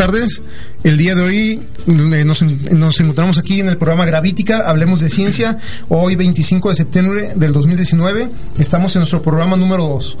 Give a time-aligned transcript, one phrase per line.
[0.00, 0.40] Tardes.
[0.82, 5.10] El día de hoy eh, nos, nos, encontramos aquí en el programa Gravítica, Hablemos de
[5.10, 5.58] Ciencia.
[5.90, 10.16] Hoy, 25 de septiembre del 2019, estamos en nuestro programa número 2.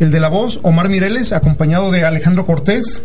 [0.00, 3.00] El de la voz, Omar Mireles, acompañado de Alejandro Cortés.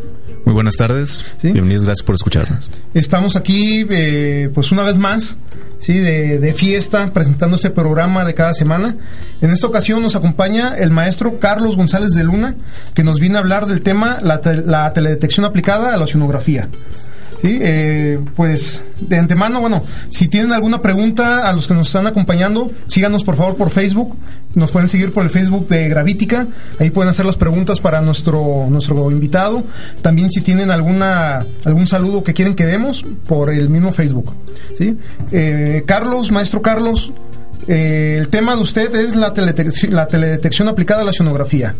[0.45, 1.25] Muy buenas tardes.
[1.41, 2.69] Bienvenidos, gracias por escucharnos.
[2.93, 5.37] Estamos aquí, eh, pues una vez más,
[5.79, 5.99] ¿sí?
[5.99, 8.95] De, de, fiesta, presentando este programa de cada semana.
[9.41, 12.55] En esta ocasión nos acompaña el maestro Carlos González de Luna,
[12.93, 16.69] que nos viene a hablar del tema la, la teledetección aplicada a la oceanografía.
[17.41, 22.07] Sí, eh, pues de antemano, bueno, si tienen alguna pregunta a los que nos están
[22.07, 24.17] acompañando, síganos por favor por Facebook.
[24.55, 26.47] Nos pueden seguir por el Facebook de Gravítica.
[26.79, 29.63] Ahí pueden hacer las preguntas para nuestro, nuestro invitado.
[30.01, 34.33] También si tienen alguna, algún saludo que quieren que demos por el mismo Facebook.
[34.75, 34.97] ¿sí?
[35.31, 37.13] Eh, Carlos, maestro Carlos,
[37.67, 41.75] eh, el tema de usted es la teledetección, la teledetección aplicada a la sonografía.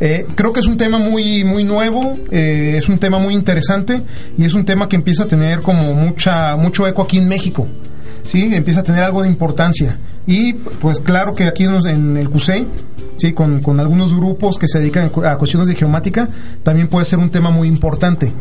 [0.00, 4.02] Eh, creo que es un tema muy, muy nuevo, eh, es un tema muy interesante
[4.38, 7.66] y es un tema que empieza a tener como mucha, mucho eco aquí en México.
[8.22, 8.54] ¿sí?
[8.54, 9.98] Empieza a tener algo de importancia.
[10.26, 12.66] Y pues claro que aquí en el CUSEI,
[13.16, 13.32] ¿sí?
[13.32, 16.28] Con, con, algunos grupos que se dedican a cuestiones de geomática,
[16.62, 18.32] también puede ser un tema muy importante.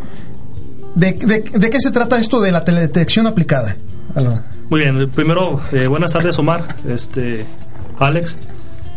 [0.95, 3.75] ¿De, de, qué se trata esto de la teledetección aplicada?
[4.69, 7.43] Muy bien, primero, eh, buenas tardes Omar, este,
[7.97, 8.37] Alex,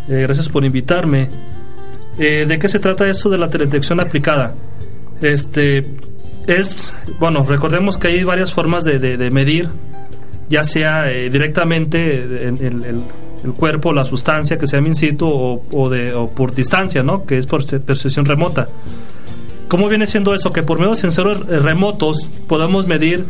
[0.06, 1.30] gracias por invitarme.
[2.18, 4.54] Eh, ¿De qué se trata eso de la teledetección aplicada?
[5.22, 5.78] Este
[6.46, 9.68] es, bueno, recordemos que hay varias formas de, medir,
[10.50, 12.58] ya sea eh, directamente en,
[13.42, 17.24] el, cuerpo, la sustancia que sea in situ o, de, por distancia, ¿no?
[17.24, 18.68] Que es por percepción remota.
[19.68, 20.50] ¿Cómo viene siendo eso?
[20.50, 23.24] Que por medio de sensores eh, remotos podemos medir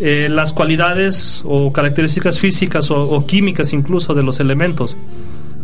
[0.00, 4.96] las cualidades o características físicas o, químicas incluso de los elementos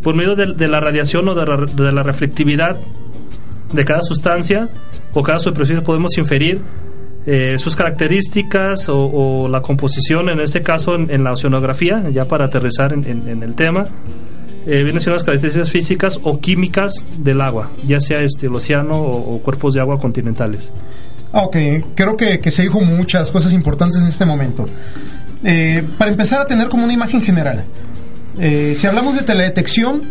[0.05, 2.79] por medio de, la radiación o de la, reflectividad
[3.73, 4.69] de cada sustancia
[5.15, 6.61] o cada superficie podemos inferir
[7.27, 12.93] eh, sus características o, la composición, en este caso en, la oceanografía, ya para aterrizar
[12.93, 13.85] en, el tema,
[14.67, 19.01] eh, vienen siendo las características físicas o químicas del agua, ya sea este, el océano
[19.01, 20.71] o, cuerpos de agua continentales.
[21.35, 21.57] Ah, ok,
[21.97, 24.67] creo que, se dijo muchas cosas importantes en este momento.
[25.43, 27.65] Eh, para empezar a tener como una imagen general,
[28.39, 30.03] eh, si hablamos de teledetección,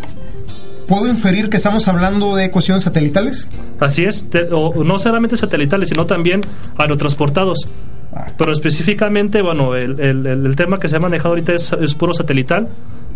[0.86, 3.48] ¿puedo inferir que estamos hablando de cuestiones satelitales?
[3.80, 6.42] Así es, o no solamente satelitales, sino también
[6.78, 7.68] aerotransportados.
[8.14, 8.28] Ah.
[8.38, 12.68] Pero específicamente, bueno, el, tema que se ha manejado ahorita es, puro satelital,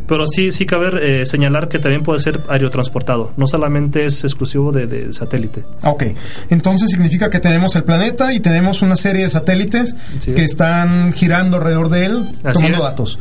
[0.08, 4.72] pero sí, sí cabe eh, señalar que también puede ser aerotransportado, no solamente es exclusivo
[4.72, 5.64] de, satélite.
[5.84, 6.04] Ok,
[6.50, 11.58] entonces significa que tenemos el planeta y tenemos una serie de satélites que están girando
[11.58, 13.20] alrededor de él, tomando datos.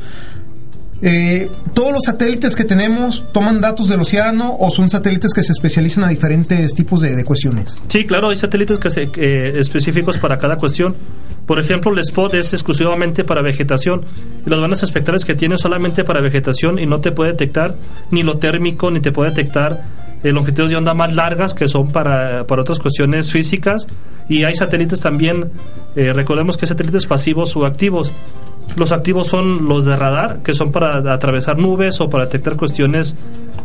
[1.03, 5.53] Eh, ¿Todos los satélites que tenemos toman datos del océano o son satélites que se
[5.53, 7.79] especializan a diferentes tipos de, cuestiones?
[7.89, 10.97] Sí, claro, hay satélites que se, eh, específicos para cada cuestión.
[11.47, 14.05] Por ejemplo, el SPOT es exclusivamente para vegetación
[14.45, 17.77] y las bandas espectrales que tiene solamente para vegetación y no te puede detectar
[18.11, 19.85] ni lo térmico ni te puede detectar
[20.25, 23.87] eh, longitudes de onda más largas que son para, para otras cuestiones físicas
[24.29, 25.51] y hay satélites también,
[25.95, 28.13] eh, recordemos que hay satélites pasivos o activos.
[28.75, 33.15] Los activos son los de radar, que son para atravesar nubes o para detectar cuestiones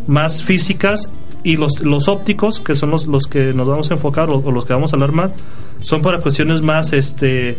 [0.08, 1.10] más físicas,
[1.44, 4.66] y los, los ópticos, que son los, los que nos vamos a enfocar o, los
[4.66, 5.32] que vamos a hablar más,
[5.80, 7.58] son para cuestiones más este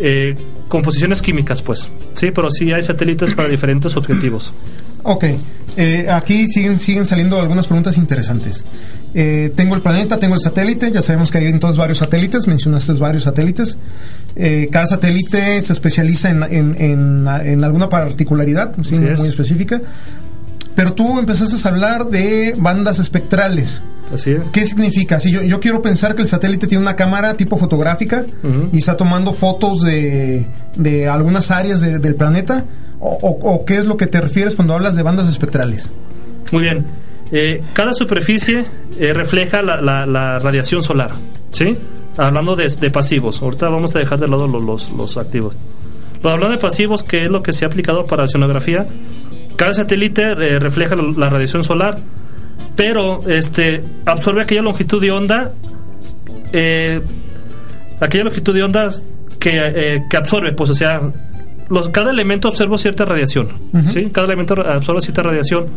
[0.00, 0.34] eh,
[0.68, 1.88] composiciones químicas, pues.
[2.14, 4.52] Sí, pero sí hay satélites para diferentes objetivos.
[5.04, 5.24] Ok,
[5.76, 8.64] eh, aquí siguen, siguen saliendo algunas preguntas interesantes.
[9.14, 12.94] Eh, tengo el planeta, tengo el satélite, ya sabemos que hay entonces varios satélites, mencionaste
[12.94, 13.76] varios satélites.
[14.34, 19.80] Eh, cada satélite se especializa en, en, en, alguna particularidad muy específica.
[20.74, 23.82] Pero tú empezaste a hablar de bandas espectrales.
[24.12, 24.42] Así es.
[24.52, 25.20] ¿Qué significa?
[25.20, 28.24] Si yo, yo quiero pensar que el satélite tiene una cámara tipo fotográfica
[28.72, 30.46] y está tomando fotos de,
[30.76, 32.64] de algunas áreas del planeta,
[33.06, 35.92] o, qué es lo que te refieres cuando hablas de bandas espectrales?
[36.52, 36.86] Muy bien.
[37.32, 38.64] Eh, cada superficie
[38.98, 41.10] eh, refleja la, radiación solar,
[41.50, 41.66] ¿sí?
[42.16, 43.42] Hablando de, pasivos.
[43.42, 45.54] Ahorita vamos a dejar de lado los, activos.
[46.22, 48.86] Hablando de pasivos, que es lo que se ha aplicado para oceanografía,
[49.56, 51.96] cada satélite eh, refleja la, radiación solar,
[52.74, 55.52] pero este absorbe aquella longitud de onda,
[58.00, 58.90] aquella longitud de onda
[59.38, 61.00] que, que absorbe, pues o sea,
[61.92, 63.48] cada elemento observa cierta radiación,
[63.88, 64.10] ¿sí?
[64.12, 65.68] Cada elemento absorbe cierta radiación.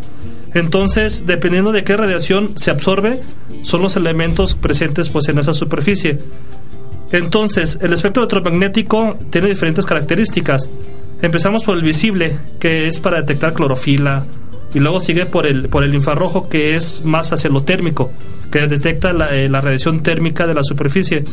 [0.53, 3.21] Entonces, dependiendo de qué radiación se absorbe,
[3.63, 6.19] son los elementos presentes pues, en esa superficie.
[7.11, 10.69] Entonces, el espectro electromagnético tiene diferentes características.
[11.21, 14.25] Empezamos por el visible, que es para detectar clorofila,
[14.73, 18.11] y luego sigue por el, por el infrarrojo, que es más hacia lo térmico,
[18.51, 21.23] que detecta la, eh, la radiación térmica de la superficie.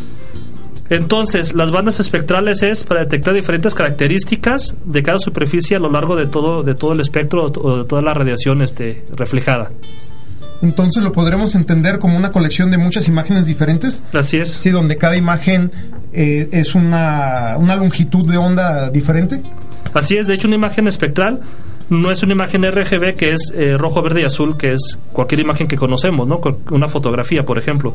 [0.90, 6.14] Entonces, las bandas espectrales es para detectar diferentes características de cada superficie a lo largo
[6.14, 9.70] de todo, de todo el espectro o de toda la radiación este, reflejada.
[10.62, 14.02] Entonces lo podremos entender como una colección de muchas imágenes diferentes.
[14.12, 14.50] Así es.
[14.60, 15.70] Sí, donde cada imagen
[16.12, 19.42] eh, es una, una longitud de onda diferente.
[19.92, 21.40] Así es, de hecho una imagen espectral
[21.90, 25.40] no es una imagen RGB que es eh, rojo, verde y azul, que es cualquier
[25.40, 26.40] imagen que conocemos, ¿no?
[26.70, 27.94] Una fotografía, por ejemplo.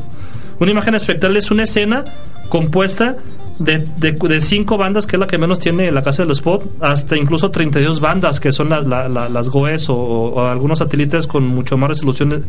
[0.58, 2.04] Una imagen espectral es una escena
[2.48, 3.16] compuesta
[3.58, 7.16] de, de, cinco bandas, que es la que menos tiene la casa del spot, hasta
[7.16, 12.44] incluso 32 bandas, que son las GOES o, algunos satélites con mucho más resolución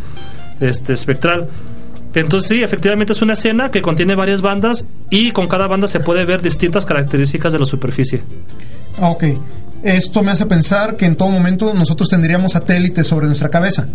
[0.59, 1.49] este, espectral.
[2.13, 6.01] Entonces sí, efectivamente es una escena que contiene varias bandas y con cada banda se
[6.01, 8.21] puede ver distintas características de la superficie.
[8.99, 9.23] Ah, ok.
[9.83, 13.88] Esto me hace pensar que en todo momento nosotros tendríamos satélites sobre nuestra cabeza.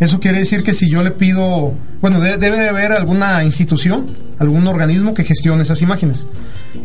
[0.00, 4.06] Eso quiere decir que si yo le pido, bueno, debe de haber alguna institución,
[4.38, 6.26] algún organismo que gestione esas imágenes.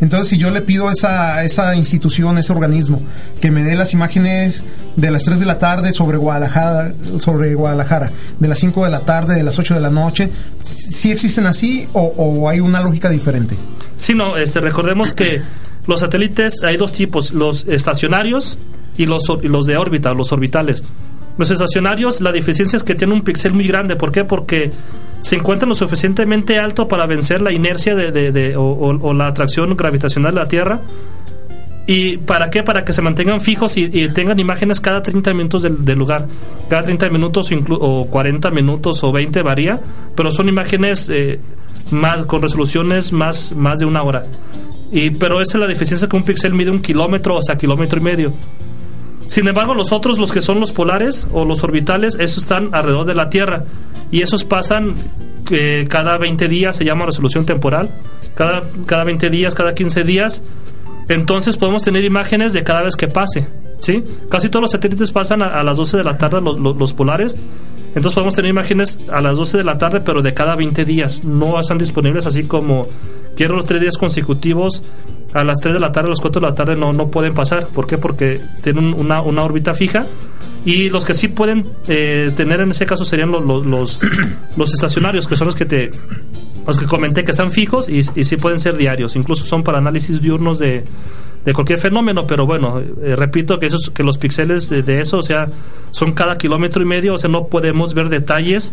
[0.02, 3.00] Entonces, si yo le pido a esa, esa institución, ese organismo,
[3.40, 4.64] que me dé las imágenes
[4.96, 9.00] de las 3 de la tarde sobre Guadalajara, sobre Guadalajara de las 5 de la
[9.00, 10.28] tarde, de las 8 de la noche,
[10.62, 13.56] ¿sí existen así o, hay una lógica diferente?
[13.96, 15.40] Sí, no, este, recordemos que
[15.86, 18.58] los satélites hay dos tipos, los estacionarios
[18.96, 19.22] y los,
[19.66, 20.82] de órbita, los orbitales.
[21.38, 23.96] Los estacionarios, la deficiencia es que tienen un píxel muy grande.
[23.96, 24.24] ¿Por qué?
[24.24, 24.70] Porque
[25.20, 30.40] se encuentran lo suficientemente alto para vencer la inercia de, o, la atracción gravitacional de
[30.40, 30.80] la Tierra.
[31.86, 32.64] ¿Y para qué?
[32.64, 36.26] Para que se mantengan fijos y, tengan imágenes cada 30 minutos del, lugar.
[36.68, 39.78] Cada 30 minutos o 40 minutos o 20 varía,
[40.16, 41.38] pero son imágenes eh,
[41.92, 44.24] más, con resoluciones más, más de una hora.
[44.92, 47.98] Y, pero esa es la deficiencia que un píxel mide un kilómetro, o sea, kilómetro
[47.98, 48.34] y medio.
[49.26, 53.06] Sin embargo, los otros, los que son los polares o los orbitales, esos están alrededor
[53.06, 53.64] de la Tierra.
[54.10, 54.94] Y esos pasan
[55.50, 57.90] eh, cada 20 días, se llama resolución temporal.
[58.34, 60.42] Cada, cada 20 días, cada 15 días.
[61.08, 63.46] Entonces podemos tener imágenes de cada vez que pase.
[63.80, 64.04] ¿sí?
[64.28, 67.36] Casi todos los satélites pasan a, las 12 de la tarde, los, los, polares.
[67.88, 71.24] Entonces podemos tener imágenes a las 12 de la tarde, pero de cada 20 días.
[71.24, 72.86] No están disponibles así como
[73.36, 74.82] quiero los tres días consecutivos
[75.34, 77.34] a las 3 de la tarde, a las 4 de la tarde no, no pueden
[77.34, 77.68] pasar.
[77.68, 77.98] ¿Por qué?
[77.98, 80.06] Porque tienen una, una órbita fija
[80.64, 83.98] y los que sí pueden eh, tener en ese caso serían los, los,
[84.56, 85.90] los, estacionarios, que son los que te
[86.66, 89.14] los que comenté que están fijos y, y sí pueden ser diarios.
[89.14, 90.82] Incluso son para análisis diurnos de,
[91.46, 95.22] de cualquier fenómeno, pero bueno, eh, repito que esos que los píxeles de, eso, o
[95.22, 95.46] sea,
[95.92, 98.72] son cada kilómetro y medio, o sea, no podemos ver detalles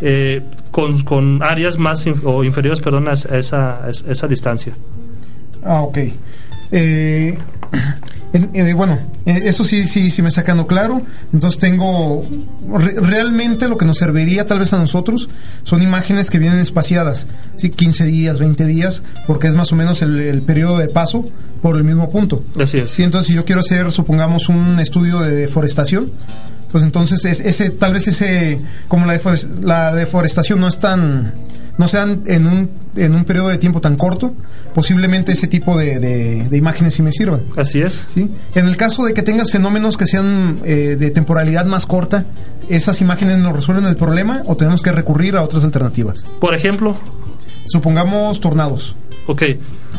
[0.00, 0.40] eh,
[0.70, 4.72] con, con, áreas más o inferiores, perdón, a esa, a esa distancia.
[5.62, 5.98] Ah, ok.
[6.72, 7.36] Eh,
[8.52, 11.02] eh, bueno, eh, eso sí, sí, sí me está quedando claro.
[11.32, 12.26] Entonces tengo
[12.68, 15.28] realmente lo que nos serviría tal vez a nosotros
[15.62, 20.02] son imágenes que vienen espaciadas, sí, 15 días, 20 días, porque es más o menos
[20.02, 21.28] el, periodo de paso
[21.62, 22.44] por el mismo punto.
[22.60, 22.90] Así es.
[22.90, 26.10] Sí, entonces si yo quiero hacer, supongamos, un estudio de deforestación,
[26.70, 29.18] pues entonces es, ese, tal vez ese, como la,
[29.62, 31.34] la deforestación no es tan
[31.78, 34.34] no sean en un, en un periodo de tiempo tan corto,
[34.74, 37.42] posiblemente ese tipo de, de, imágenes sí me sirvan.
[37.56, 38.06] Así es.
[38.10, 38.30] ¿Sí?
[38.54, 42.24] En el caso de que tengas fenómenos que sean eh, de temporalidad más corta,
[42.68, 46.26] ¿esas imágenes nos resuelven el problema o tenemos que recurrir a otras alternativas?
[46.40, 46.94] Por ejemplo.
[47.66, 48.94] Supongamos tornados.
[49.26, 49.42] Ok,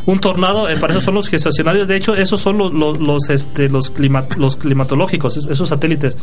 [0.05, 3.29] un tornado, eh, para eso son los gestacionarios, de hecho, esos son los, los, los,
[3.29, 3.91] este, los,
[4.37, 6.15] los climatológicos, esos satélites.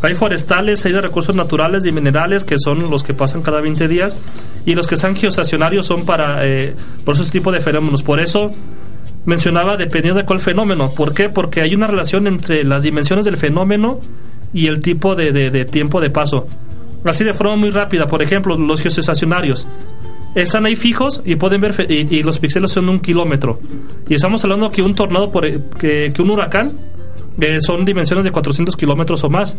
[0.00, 3.88] Hay forestales, hay de recursos naturales y minerales que son los que pasan cada 20
[3.88, 4.16] días
[4.64, 6.74] y los que son geoestacionarios son para eh,
[7.04, 8.02] por esos tipos de fenómenos.
[8.02, 8.52] Por eso
[9.24, 10.90] mencionaba dependiendo de cuál fenómeno.
[10.96, 11.28] ¿Por qué?
[11.28, 14.00] Porque hay una relación entre las dimensiones del fenómeno
[14.52, 16.46] y el tipo de, tiempo de paso.
[17.04, 19.66] Así de forma muy rápida, por ejemplo, los geoestacionarios
[20.34, 23.60] están ahí fijos y pueden ver y, los píxeles son un kilómetro.
[24.08, 26.72] Y estamos hablando que un tornado, por, que un huracán,
[27.40, 29.56] eh, son dimensiones de 400 kilómetros o más.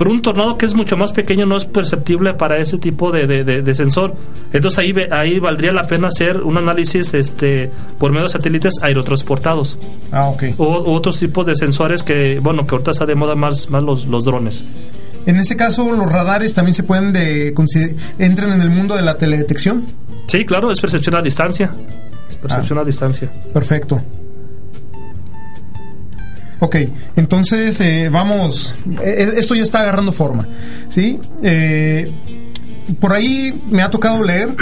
[0.00, 3.26] Pero un tornado que es mucho más pequeño no es perceptible para ese tipo de,
[3.44, 4.14] de, sensor.
[4.50, 9.76] Entonces ahí, ahí valdría la pena hacer un análisis este, por medio de satélites aerotransportados.
[10.10, 10.44] Ah, ok.
[10.56, 14.06] O otros tipos de sensores que, bueno, que ahorita está de moda más, más los,
[14.06, 14.64] los drones.
[15.26, 17.54] En ese caso, los radares también se pueden de,
[18.18, 19.84] entran en el mundo de la teledetección.
[20.28, 21.70] Sí, claro, es percepción a distancia.
[22.40, 22.84] Percepción a ah.
[22.84, 23.30] distancia.
[23.52, 24.00] Perfecto.
[26.60, 26.76] Ok,
[27.16, 30.46] entonces eh, vamos, eh, esto ya está agarrando forma,
[30.90, 31.18] ¿sí?
[31.42, 32.12] Eh,
[33.00, 34.54] por ahí me ha tocado leer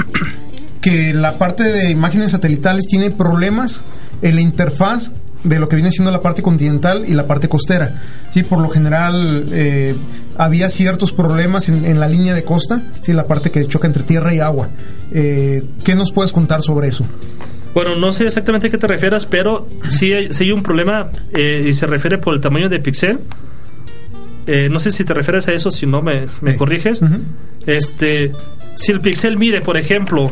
[0.80, 3.84] que la parte de imágenes satelitales tiene problemas
[4.22, 5.10] en la interfaz
[5.42, 8.00] de lo que viene siendo la parte continental y la parte costera.
[8.28, 9.46] Sí, por lo general
[10.36, 14.34] había ciertos problemas en, la línea de costa, sí, la parte que choca entre tierra
[14.34, 14.68] y agua.
[15.10, 17.04] ¿Qué nos puedes contar sobre eso?
[17.78, 21.60] Bueno, no sé exactamente a qué te refieras, pero sí hay, hay un problema eh,
[21.62, 23.20] y se refiere por el tamaño de pixel.
[24.48, 27.00] Eh, no sé si te refieres a eso, si no me, me corriges.
[27.66, 28.32] Este,
[28.74, 30.28] si el pixel mide, por ejemplo,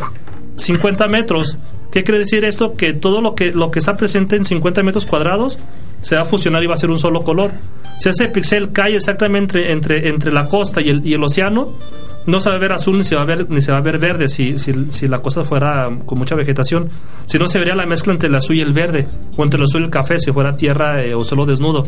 [0.57, 1.57] 50 metros,
[1.93, 2.75] ¿qué quiere decir esto?
[2.75, 5.57] Que todo lo que, lo que está presente en 50 metros cuadrados
[6.01, 7.53] se va a fusionar y va a ser un solo color.
[8.01, 11.79] Si ese pixel cae exactamente entre, entre la costa y el, y el océano,
[12.27, 13.83] no se va a ver azul ni se va a ver, ni se va a
[13.83, 16.89] ver verde si, si, si la cosa fuera con mucha vegetación,
[17.25, 19.07] sino se vería la mezcla entre el azul y el verde,
[19.37, 21.85] o entre el azul y el café si fuera tierra eh, o solo desnudo.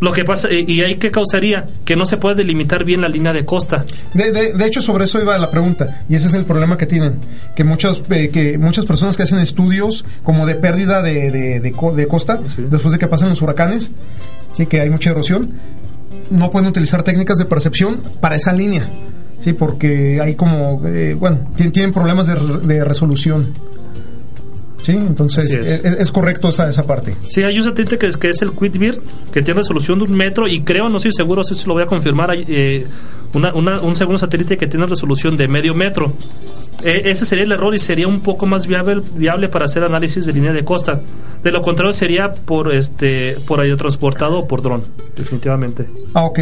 [0.00, 3.34] Lo que pasa, y ahí qué causaría, que no se puede delimitar bien la línea
[3.34, 3.84] de costa.
[4.14, 6.86] De, de, de hecho, sobre eso iba la pregunta, y ese es el problema que
[6.86, 7.16] tienen,
[7.54, 11.72] que muchos, eh, que muchas personas que hacen estudios como de pérdida de, de, de,
[11.72, 12.64] co- de costa, Sí.
[12.70, 13.90] después de que pasan los huracanes,
[14.54, 15.52] sí que hay mucha erosión,
[16.30, 18.88] no pueden utilizar técnicas de percepción para esa línea,
[19.40, 23.52] sí, porque hay como, eh, bueno, tien- tienen problemas de, re- de resolución.
[24.82, 25.66] Sí, entonces Así es.
[25.84, 25.94] es.
[26.00, 27.14] es correcto esa, esa parte.
[27.28, 28.98] Sí, hay un satélite que es, que es el Quidbird,
[29.30, 31.86] que tiene resolución de un metro y creo, no estoy seguro, si lo voy a
[31.86, 32.86] confirmar, hay eh,
[33.34, 36.14] una- una- un segundo satélite que tiene resolución de medio metro.
[36.82, 40.24] Eh, ese sería el error y sería un poco más viable, viable para hacer análisis
[40.24, 40.98] de línea de costa.
[41.44, 44.82] De lo contrario sería por este por aerotransportado o por dron,
[45.14, 45.84] definitivamente.
[46.14, 46.38] Ah, ok.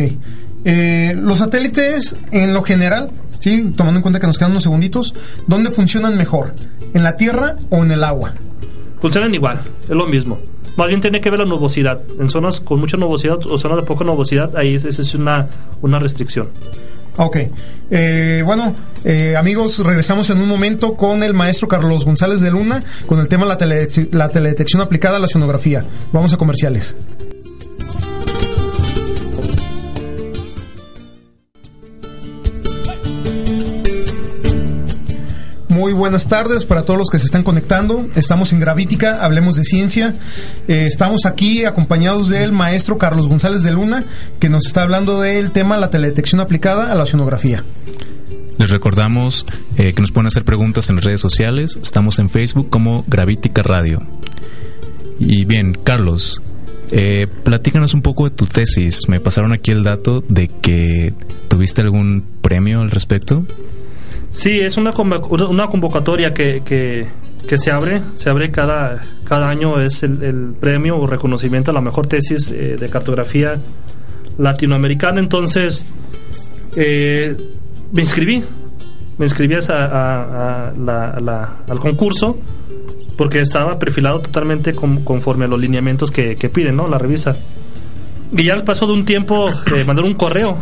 [0.71, 5.15] Eh, los satélites, en lo general, sí, tomando en cuenta que nos quedan unos segunditos,
[5.47, 6.55] ¿dónde funcionan mejor?
[6.93, 8.35] ¿En la Tierra o en el agua?
[9.01, 10.39] Funcionan igual, es lo mismo.
[10.77, 12.01] Más bien tiene que ver la nubosidad.
[12.21, 15.47] En zonas con mucha nubosidad o zonas de poca nubosidad, ahí esa es una,
[15.81, 16.51] una restricción.
[17.17, 17.37] Ok.
[17.91, 22.83] Eh, bueno, eh, amigos, regresamos en un momento con el maestro Carlos González de Luna
[23.07, 25.85] con el tema la, tele- la teledetección aplicada a la oceanografía.
[26.13, 26.95] Vamos a comerciales.
[35.79, 38.09] Muy buenas tardes para todos los que se están conectando.
[38.17, 40.13] Estamos en Gravítica, hablemos de ciencia.
[40.67, 44.03] Eh, estamos aquí acompañados del maestro Carlos González de Luna,
[44.41, 47.63] que nos está hablando del tema la teledetección aplicada a la oceanografía.
[48.59, 51.79] Les recordamos eh, que nos pueden hacer preguntas en las redes sociales.
[51.81, 54.03] Estamos en Facebook como Gravítica Radio.
[55.21, 56.43] Y bien, Carlos,
[56.91, 59.03] eh, platícanos un poco de tu tesis.
[59.07, 61.15] Me pasaron aquí el dato de que
[61.47, 63.47] tuviste algún premio al respecto.
[64.31, 67.07] Sí, es una, una- convocatoria que, que,
[67.49, 71.75] que se abre, se abre cada, cada año, es el, el premio o reconocimiento a
[71.75, 73.59] la mejor tesis eh, de cartografía
[74.39, 75.21] latinoamericana.
[75.21, 75.85] Entonces,
[76.77, 77.37] eh,
[77.93, 78.43] me inscribí,
[79.17, 80.73] me inscribí a a- a
[81.21, 82.39] la- al concurso
[83.17, 86.87] porque estaba perfilado totalmente con- conforme a los lineamientos que, que piden, ¿no?
[86.87, 87.35] La revista.
[88.37, 90.57] Y ya al paso de un tiempo eh, un correo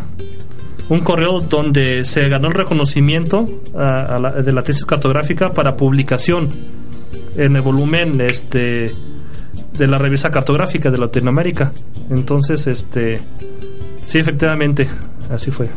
[0.89, 5.77] un correo donde se ganó el reconocimiento a- a la- de la tesis cartográfica para
[5.77, 6.49] publicación
[7.37, 8.93] en el volumen este
[9.77, 11.73] de la revista cartográfica de Latinoamérica.
[12.11, 13.19] Entonces, este
[14.05, 14.89] sí, efectivamente,
[15.31, 15.69] así fue.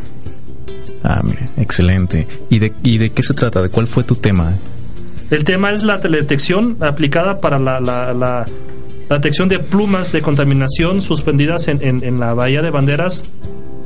[1.04, 2.28] Ah, mire, excelente.
[2.50, 3.62] ¿Y de, ¿Y de qué se trata?
[3.62, 4.54] ¿De cuál fue tu tema?
[5.32, 8.46] El tema es la teledetección aplicada para la, la, la-
[9.10, 13.24] la detección de plumas de contaminación suspendidas en, en- en la Bahía de Banderas,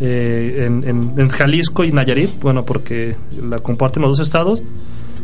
[0.02, 4.62] eh, en, en- en Jalisco y Nayarit, bueno, porque la comparten los dos estados.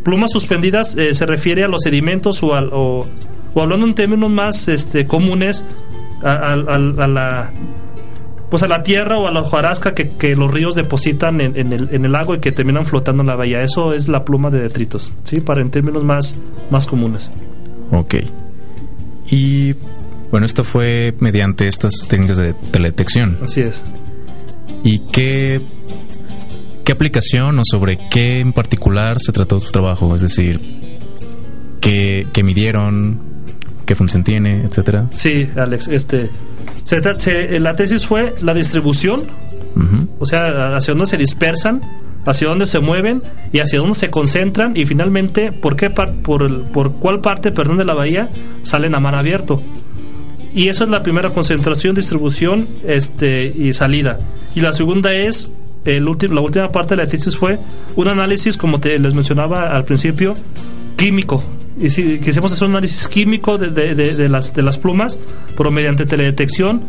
[0.03, 3.05] Plumas suspendidas eh, se refiere a los sedimentos o, al- o,
[3.53, 5.65] o hablando en términos más este, comunes,
[6.23, 7.51] a, a- a- a la
[8.49, 11.71] pues a la tierra o a la hojarasca que, que los ríos depositan en, en
[11.71, 13.61] el, en el lago y que terminan flotando en la bahía.
[13.61, 15.39] Eso es la pluma de detritos, ¿sí?
[15.39, 16.33] Para en términos más,
[16.71, 17.29] más comunes.
[17.91, 18.15] Ok.
[19.29, 19.75] Y
[20.31, 23.37] bueno, esto fue mediante estas técnicas de teledetección.
[23.43, 23.83] Así es.
[24.83, 25.61] ¿Y qué,
[26.83, 30.15] qué aplicación o sobre qué en particular se trató tu trabajo?
[30.15, 30.59] Es decir,
[31.81, 33.19] ¿qué, qué midieron?
[33.85, 34.61] ¿Qué función tiene?
[34.63, 35.07] Etcétera.
[35.11, 36.29] Sí, Alex, este...
[36.83, 39.21] se se- la tesis fue la distribución,
[40.19, 41.81] o sea, hacia dónde se dispersan,
[42.25, 43.21] hacia dónde se mueven
[43.51, 47.51] y hacia dónde se concentran y finalmente por qué par- por, el- por cuál parte,
[47.51, 48.29] perdón, de la bahía
[48.63, 49.61] salen a mar abierto.
[50.53, 54.17] Y eso es la primera concentración, distribución este, y salida.
[54.55, 55.51] Y la segunda es,
[55.85, 57.59] el la última parte de la tesis fue
[57.95, 60.33] un análisis, como te les mencionaba al principio,
[60.97, 61.43] químico.
[61.79, 65.17] Y si quisimos hacer un análisis químico de, de- de- de las, de las plumas,
[65.55, 66.83] pero mediante teledetección,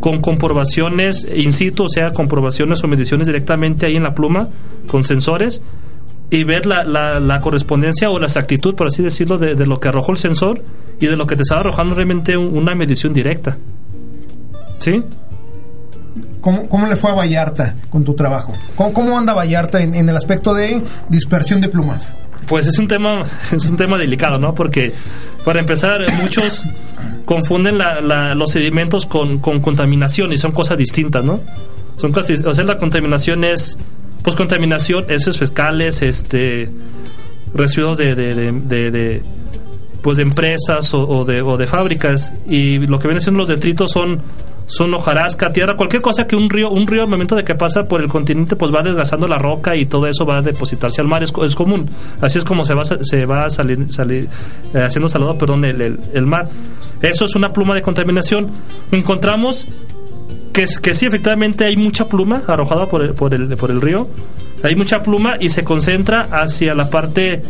[0.00, 4.48] con comprobaciones in situ, o sea, comprobaciones o mediciones directamente ahí en la pluma,
[4.88, 5.62] con sensores,
[6.28, 9.80] y ver la, la- la correspondencia o la exactitud, por así decirlo, de, de lo
[9.80, 10.60] que arrojó el sensor
[11.00, 13.56] y de lo que te estaba arrojando realmente un- una medición directa.
[14.78, 15.02] ¿Sí?
[16.40, 18.52] ¿Cómo, cómo le fue a Vallarta con tu trabajo?
[18.76, 22.16] ¿Cómo, cómo anda Vallarta en, en el aspecto de dispersión de plumas?
[22.48, 23.20] Pues es un tema,
[23.52, 24.54] es un tema delicado, ¿no?
[24.54, 24.92] Porque
[25.44, 26.64] para empezar, muchos
[27.24, 27.78] confunden
[28.36, 31.40] los sedimentos con, contaminación y son cosas distintas, ¿no?
[31.96, 33.76] Son cosas, o sea, la contaminación es,
[34.22, 36.68] pues contaminación, esos fiscales, este,
[37.54, 39.22] residuos de, de,
[40.02, 43.92] pues de empresas o, de, o de fábricas y lo que vienen siendo los detritos
[43.92, 44.22] son
[44.66, 47.84] son hojarasca, tierra, cualquier cosa que un río, un río al momento de que pasa
[47.84, 51.06] por el continente, pues va desgastando la roca y todo eso va a depositarse al
[51.06, 51.88] mar, es, es común.
[52.20, 54.28] Así es como se va, se va salir, salir
[54.74, 56.48] eh, haciendo salado, perdón, el, el, mar.
[57.00, 58.50] Eso es una pluma de contaminación.
[58.90, 59.66] Encontramos
[60.52, 64.08] que, que sí, efectivamente hay mucha pluma arrojada por el, por el, por el río,
[64.64, 67.42] hay mucha pluma y se concentra hacia la parte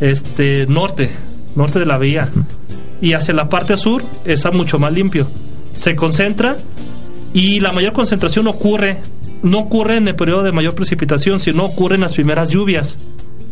[0.00, 1.10] este, norte,
[1.56, 2.30] norte de la bahía.
[3.00, 5.26] Y hacia la parte sur está mucho más limpio
[5.76, 6.56] se concentra
[7.32, 8.98] y la mayor concentración ocurre,
[9.42, 12.98] no ocurre en el periodo de mayor precipitación, sino ocurre en las primeras lluvias.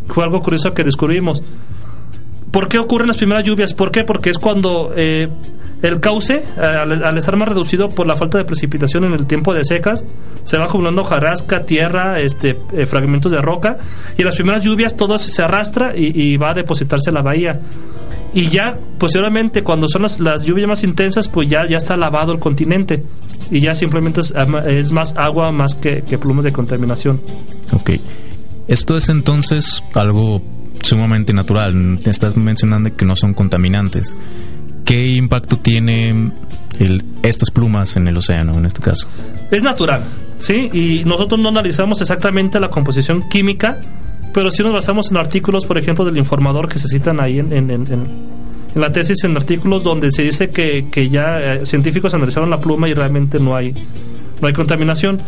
[0.08, 1.42] Fue algo curioso que descubrimos.
[2.54, 3.74] ¿Por qué ocurren las primeras lluvias?
[3.74, 4.04] ¿Por qué?
[4.04, 5.28] Porque es cuando eh,
[5.82, 9.52] el cauce, eh, al, estar más reducido por la falta de precipitación en el tiempo
[9.52, 10.04] de secas,
[10.44, 13.78] se va acumulando jarasca, tierra, este, eh, fragmentos de roca,
[14.16, 17.60] y las primeras lluvias todo se arrastra y, va a depositarse en la bahía
[18.32, 22.38] y ya posteriormente cuando son las, lluvias más intensas pues ya, ya está lavado el
[22.38, 23.04] continente
[23.50, 27.20] y ya simplemente es, más agua más que, plumas de contaminación.
[27.72, 27.90] Ok.
[28.68, 30.40] Esto es entonces algo
[30.82, 31.98] sumamente natural.
[32.04, 34.16] Estás mencionando que no son contaminantes.
[34.84, 36.32] ¿Qué impacto tiene
[37.22, 39.08] estas plumas en el océano en este caso?
[39.50, 40.04] Es natural,
[40.38, 40.70] ¿sí?
[40.72, 43.78] Y nosotros no analizamos exactamente la composición química
[44.34, 47.84] pero si nos basamos en artículos, por ejemplo, del informador que se citan ahí en,
[48.74, 52.88] la tesis, en artículos donde se dice que, que ya eh, científicos analizaron la pluma
[52.88, 53.72] y realmente no hay,
[54.42, 55.18] no hay contaminación.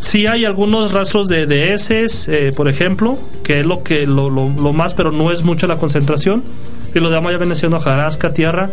[0.00, 4.30] Sí hay algunos rastros de, de heces, eh, por ejemplo, que es lo que lo,
[4.30, 6.42] lo, más, pero no es mucho la concentración.
[6.94, 8.70] Y lo demás ya viene siendo jarasca, tierra.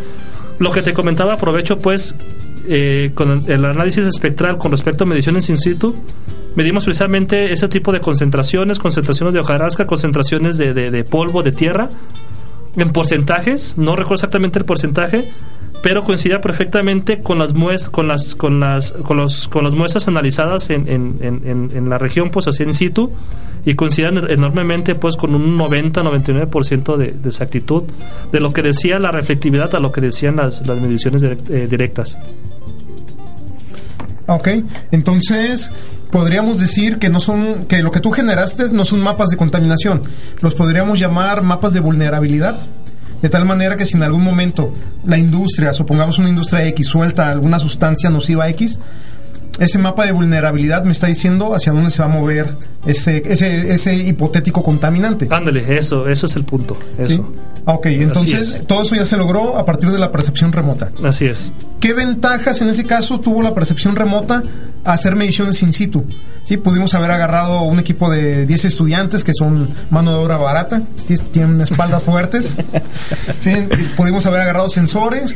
[0.60, 2.16] Lo que te comentaba, aprovecho pues
[2.68, 5.96] eh, con el análisis espectral con respecto a mediciones in situ
[6.58, 11.88] medimos precisamente ese tipo de concentraciones, concentraciones de hojarasca, concentraciones de, de, polvo, de tierra,
[12.78, 15.24] en porcentajes, no recuerdo exactamente el porcentaje,
[15.82, 20.08] pero coincidía perfectamente con las muestras, con las, con las, con los, con las muestras
[20.08, 23.12] analizadas en, en, en, la región, pues así en situ,
[23.66, 27.84] y coincidían enormemente pues con un 90-99% de, de exactitud
[28.32, 32.18] de lo que decía la reflectividad a lo que decían las, las mediciones eh, directas.
[34.28, 34.50] Ok,
[34.92, 35.72] entonces
[36.12, 40.04] podríamos decir que no son que lo que tú generaste no son mapas de contaminación,
[40.42, 42.58] los podríamos llamar mapas de vulnerabilidad.
[43.22, 47.32] De tal manera que si en algún momento la industria, supongamos una industria X, suelta
[47.32, 48.78] alguna sustancia nociva X,
[49.60, 53.74] ese mapa de vulnerabilidad me está diciendo hacia dónde se va a mover ese, ese,
[53.74, 55.28] ese hipotético contaminante.
[55.32, 56.78] Ándale, eso, eso es el punto.
[56.98, 57.34] Eso.
[57.66, 60.92] Ok, entonces todo eso ya se logró a partir de la percepción remota.
[61.04, 61.52] Así es.
[61.80, 64.42] ¿Qué ventajas en ese caso tuvo la percepción remota
[64.84, 66.06] a hacer mediciones in situ?
[66.44, 70.82] Sí, pudimos haber agarrado un equipo de 10 estudiantes que son mano de obra barata,
[71.32, 72.58] tienen espaldas fuertes.
[73.40, 73.52] sí,
[73.96, 75.36] pudimos haber agarrado sensores,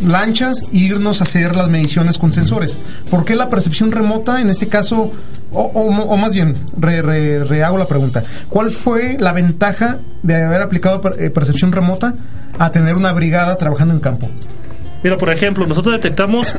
[0.00, 2.78] lanchas e irnos a hacer las mediciones con sensores.
[3.10, 5.12] ¿Por qué la percepción remota en este caso,
[5.52, 11.72] o, más bien, rehago la pregunta, ¿cuál fue la ventaja de haber aplicado eh, percepción
[11.72, 12.14] remota
[12.58, 14.30] a tener una brigada trabajando en campo?
[15.02, 16.54] Mira, por ejemplo, nosotros detectamos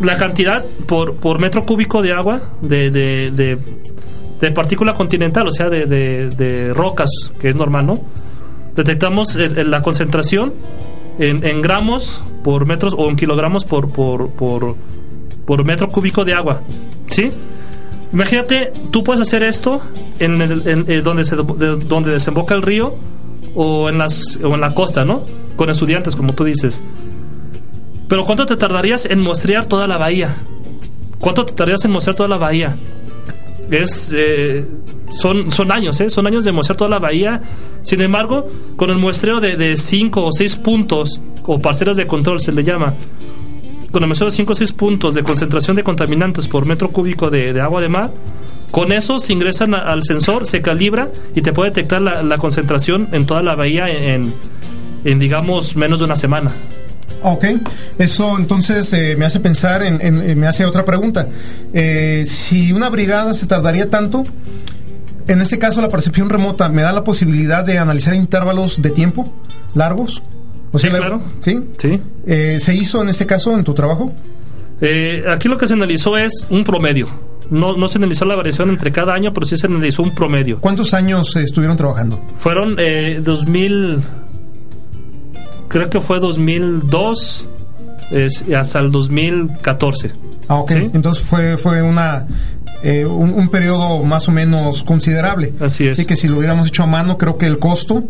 [0.00, 3.58] la cantidad por, por metro cúbico de agua de, de,
[4.40, 7.94] de, partícula continental, o sea, de, de, rocas, que es normal, ¿no?
[8.76, 10.52] Detectamos la concentración
[11.18, 16.62] en, en, gramos por metros o en kilogramos por, por, por, metro cúbico de agua,
[17.06, 17.30] ¿sí?
[18.12, 19.82] Imagínate, tú puedes hacer esto
[20.20, 22.94] en, el, eh, donde, se, donde desemboca el río
[23.54, 25.24] o en, las, o en la costa, ¿no?
[25.56, 26.80] Con estudiantes, como tú dices.
[28.08, 30.34] Pero ¿cuánto te tardarías en muestrear toda la bahía?
[31.20, 32.74] ¿Cuánto te tardarías en mostrar toda la bahía?
[33.70, 34.66] Es, eh,
[35.10, 36.08] son, son años, ¿eh?
[36.08, 37.42] Son años de mostrar toda la bahía.
[37.82, 42.52] Sin embargo, con el muestreo de 5 o 6 puntos, o parcelas de control se
[42.52, 42.94] le llama,
[43.90, 47.30] con el muestreo de 5 o 6 puntos de concentración de contaminantes por metro cúbico
[47.30, 48.10] de, agua de mar,
[48.70, 53.24] con eso se ingresan al sensor, se calibra y te puede detectar la, concentración en
[53.26, 54.32] toda la bahía en,
[55.04, 56.52] en, digamos, menos de una semana.
[57.22, 57.44] Ok,
[57.98, 61.28] eso entonces eh, me hace pensar en, me hace otra pregunta.
[61.72, 64.24] Eh, si una brigada se tardaría tanto,
[65.26, 69.32] en este caso la percepción remota me da la posibilidad de analizar intervalos de tiempo
[69.74, 70.22] largos.
[70.72, 71.22] O sea, sí, claro.
[71.38, 71.60] ¿Sí?
[71.78, 72.00] Sí.
[72.26, 74.12] Eh, ¿Se hizo en este caso en tu trabajo?
[74.80, 77.08] Eh, aquí lo que se analizó es un promedio.
[77.50, 80.60] No, no se analizó la variación entre cada año, pero sí se analizó un promedio.
[80.60, 82.20] ¿Cuántos años eh, estuvieron trabajando?
[82.36, 83.98] Fueron eh, 2000,
[85.68, 87.48] creo que fue 2002
[88.10, 90.10] es, hasta el 2014.
[90.48, 90.70] Ah, ok.
[90.72, 90.90] ¿Sí?
[90.94, 92.26] Entonces fue, fue una,
[92.82, 95.52] eh, un, un periodo más o menos considerable.
[95.60, 95.98] Así es.
[95.98, 98.04] Así que si lo hubiéramos hecho a mano, creo que el costo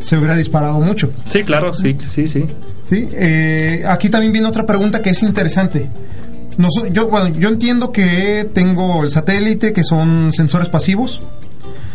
[0.00, 1.10] se hubiera disparado mucho.
[1.28, 2.44] Sí, claro, sí, sí, sí.
[2.90, 3.08] ¿sí?
[3.12, 5.88] Eh, aquí también viene otra pregunta que es interesante.
[6.58, 11.20] Noso- yo, bueno, yo entiendo que tengo el satélite, que son sensores pasivos.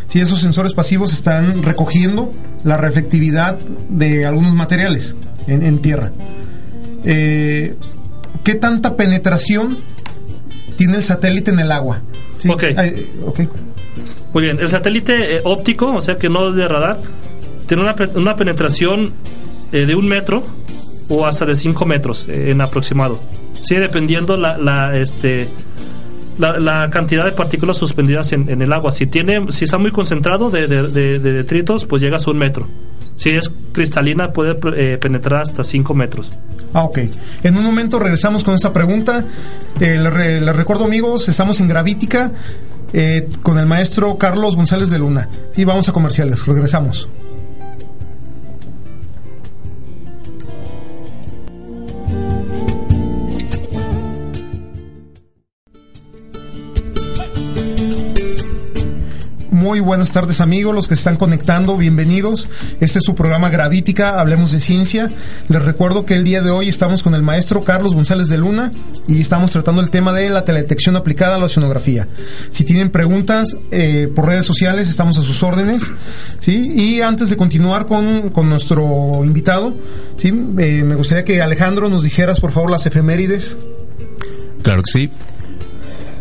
[0.10, 3.58] Si esos sensores pasivos están recogiendo la reflectividad
[3.90, 5.16] de algunos materiales
[5.48, 6.12] en, en tierra.
[7.06, 7.76] Eh,
[8.44, 9.78] ¿Qué tanta penetración
[10.78, 12.02] tiene el satélite en el agua?
[12.38, 12.50] ¿Sí?
[12.50, 12.64] Ok.
[12.76, 13.40] Ay, ok.
[14.34, 17.00] Muy bien, el satélite eh, óptico, o sea que no es de radar,
[17.68, 19.14] tiene una, una penetración
[19.72, 20.44] eh, de un metro
[21.10, 23.20] o hasta de 5 metros eh, en aproximado.
[23.62, 25.48] Sí, dependiendo la, la, este,
[26.40, 28.92] la, la cantidad de partículas suspendidas en, el agua.
[28.92, 32.38] Si tiene, si está muy concentrado de, de- de- de detritos, pues llegas a un
[32.40, 32.66] metro.
[33.16, 36.30] Si es cristalina, puede eh, penetrar hasta 5 metros.
[36.74, 37.00] Ah, ok.
[37.44, 39.26] En un momento regresamos con esta pregunta.
[39.80, 42.32] Eh, les recuerdo, amigos, estamos en Gravítica
[42.94, 45.28] eh, con el maestro Carlos González de Luna.
[45.52, 46.46] Sí, vamos a comerciales.
[46.48, 47.10] Regresamos.
[59.60, 62.48] Muy buenas tardes amigos, los que están conectando, bienvenidos.
[62.80, 65.12] Este es su programa Gravítica, Hablemos de Ciencia.
[65.50, 68.72] Les recuerdo que el día de hoy estamos con el maestro Carlos González de Luna
[69.06, 72.08] y estamos tratando el tema de la teledetección aplicada a la oceanografía.
[72.52, 75.92] Si tienen preguntas eh, por redes sociales, estamos a sus órdenes.
[76.40, 76.72] ¿sí?
[76.74, 79.74] Y antes de continuar con, con nuestro invitado,
[80.16, 80.30] ¿sí?
[80.58, 83.58] Eh, me gustaría que Alejandro nos dijeras por favor las efemérides.
[84.64, 85.10] Claro que sí.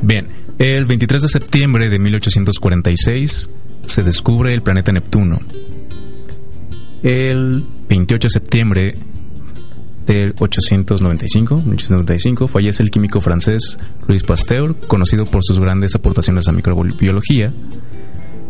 [0.03, 0.27] Bien,
[0.59, 3.51] el 23 de septiembre de 1846
[3.87, 5.39] se descubre el planeta Neptuno.
[7.03, 8.95] El 28 de septiembre
[10.39, 17.53] 895, 1895 fallece el químico francés Louis Pasteur, conocido por sus grandes aportaciones a microbiología.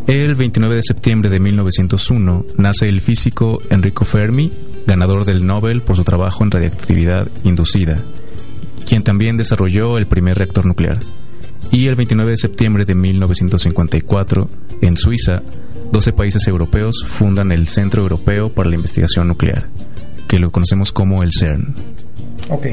[0.07, 4.51] El 29 de septiembre de 1901 nace el físico Enrico Fermi,
[4.87, 7.99] ganador del Nobel por su trabajo en radiactividad inducida,
[8.87, 11.01] quien también desarrolló el primer reactor nuclear.
[11.71, 14.49] Y el 29 de septiembre de 1954,
[14.81, 15.43] en Suiza,
[15.93, 19.69] 12 países europeos fundan el Centro Europeo para la Investigación Nuclear,
[20.27, 21.75] que lo conocemos como el CERN.
[22.51, 22.67] Ok.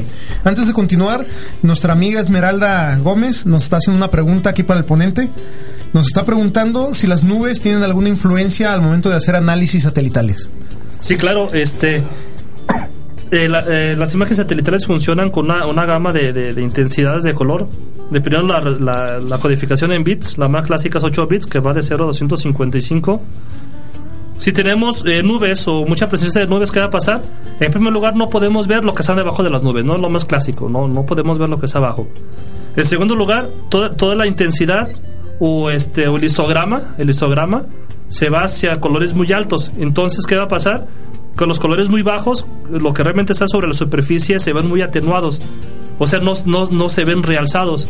[0.44, 1.26] Antes de continuar,
[1.62, 5.28] nuestra amiga Esmeralda Gómez nos está haciendo una pregunta aquí para el ponente.
[5.92, 10.50] Nos está preguntando si las nubes tienen alguna influencia al momento de hacer análisis satelitales.
[11.00, 12.02] Sí, claro, este.
[13.30, 17.32] Eh, eh, las imágenes satelitales funcionan con una, una gama de, de- de intensidades de
[17.34, 17.66] color.
[18.10, 21.72] Dependiendo la, la, la codificación en bits, la más clásica es 8 bits, que va
[21.72, 23.20] de 0 a 255.
[24.38, 27.22] Si tenemos eh, nubes o mucha presencia de nubes que va a pasar,
[27.58, 30.00] en primer lugar no podemos ver lo que está debajo de las nubes, no es
[30.00, 32.06] lo más clásico, no, no podemos ver lo que está abajo.
[32.76, 34.88] En segundo lugar, toda, toda la intensidad
[35.40, 37.64] o este o el histograma, el histograma
[38.08, 39.72] se va hacia colores muy altos.
[39.78, 40.86] Entonces, ¿qué va a pasar?
[41.36, 44.80] Con los colores muy bajos, lo que realmente está sobre la superficie se ven muy
[44.82, 45.40] atenuados.
[45.98, 47.86] O sea, no, no, no se ven realzados.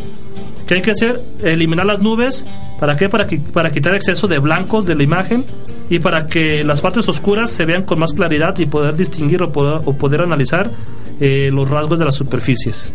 [0.67, 1.23] ¿Qué hay que hacer?
[1.45, 2.45] Eliminar las nubes.
[2.81, 3.09] ¿Para qué?
[3.09, 5.45] Para, para quitar exceso de blancos de la imagen
[5.89, 9.53] y para que las partes oscuras se vean con más claridad y poder distinguir o
[9.53, 10.69] poder, o poder analizar
[11.21, 12.93] eh, los rasgos de las superficies.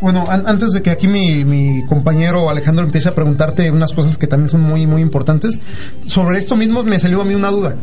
[0.00, 4.16] Bueno, an- antes de que aquí mi, mi compañero Alejandro empiece a preguntarte unas cosas
[4.18, 5.58] que también son muy, muy importantes,
[6.06, 7.74] sobre esto mismo me salió a mí una duda.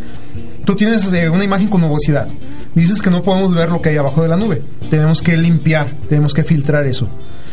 [0.65, 2.27] Tú tienes eh, una imagen con nubosidad.
[2.75, 4.61] Dices que no podemos ver lo que hay abajo de la nube.
[4.89, 7.07] Tenemos que limpiar, tenemos que filtrar eso.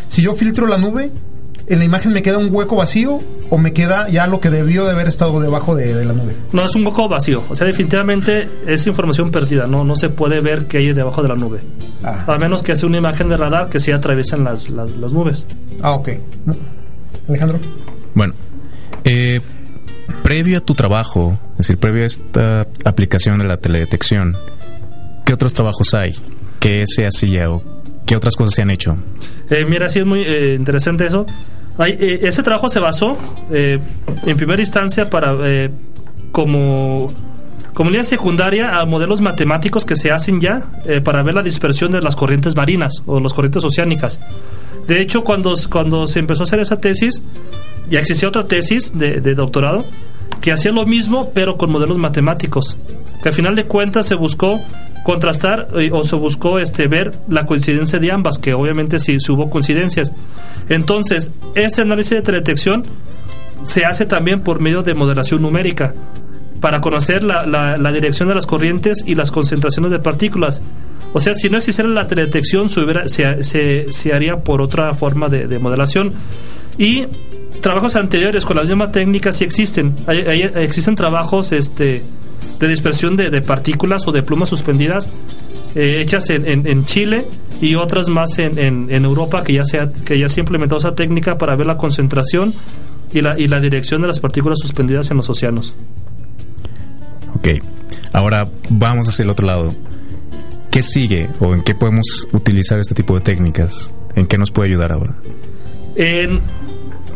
[0.07, 1.11] Si yo filtro la nube,
[1.66, 3.18] ¿en la imagen me queda un hueco vacío
[3.51, 6.35] o me queda ya lo que debió de haber estado debajo de, de la nube?
[6.53, 7.42] No, es un hueco vacío.
[7.51, 9.66] O sea, definitivamente es información perdida.
[9.66, 11.61] No, no se puede ver qué hay debajo de la nube.
[12.03, 15.12] Ah, A menos que sea una imagen de radar que sí atraviesen las, las, las
[15.12, 15.44] nubes.
[15.83, 16.09] ah ok.
[17.29, 17.59] Alejandro.
[18.14, 18.35] Bueno,
[19.05, 19.40] eh,
[20.23, 24.37] previo a tu trabajo, es decir, previo a esta aplicación de la teledetección,
[25.25, 26.14] ¿qué otros trabajos hay?
[26.59, 27.62] ¿Qué se hacía o
[28.07, 28.96] qué otras cosas se han hecho?
[29.49, 31.27] Eh, mira, sí es muy eh, interesante eso.
[31.79, 33.16] Eh, ese trabajo se basó
[33.51, 35.35] en primera instancia para
[36.31, 37.12] como
[37.79, 40.68] línea secundaria a modelos matemáticos que se hacen ya
[41.03, 44.20] para ver la dispersión de las corrientes marinas o las corrientes oceánicas.
[44.90, 47.22] De hecho, cuando, cuando se empezó a hacer esa tesis,
[47.88, 49.85] ya existía otra tesis de, doctorado
[50.40, 52.76] que hacía lo mismo, pero con modelos matemáticos.
[53.22, 54.61] Que al final de cuentas se buscó
[55.05, 59.48] contrastar eh, o se buscó este ver la coincidencia de ambas, que obviamente sí, hubo
[59.48, 60.12] coincidencias.
[60.68, 62.83] Entonces, este análisis de teledetección
[63.62, 65.94] se hace también por medio de modelación numérica
[66.61, 70.61] para conocer la, la, dirección de las corrientes y las concentraciones de partículas.
[71.12, 75.46] O sea, si no existiera la teledetección, se, se, se, haría por otra forma de,
[75.46, 76.12] de, modelación.
[76.79, 77.05] Y
[77.61, 79.94] trabajos anteriores con la misma técnica sí existen.
[80.09, 82.03] existen trabajos este,
[82.59, 85.11] de dispersión de, partículas o de plumas suspendidas
[85.75, 87.27] eh, hechas en, en, Chile
[87.61, 90.79] y otras más en, en, Europa que ya, se ha, que ya se ha implementado
[90.79, 92.53] esa técnica para ver la concentración
[93.12, 95.75] y la, y la dirección de las partículas suspendidas en los océanos.
[97.40, 97.48] Ok,
[98.12, 99.74] ahora vamos hacia el otro lado.
[100.70, 103.94] ¿Qué sigue o en qué podemos utilizar este tipo de técnicas?
[104.14, 105.16] ¿En qué nos puede ayudar ahora?
[105.96, 106.40] En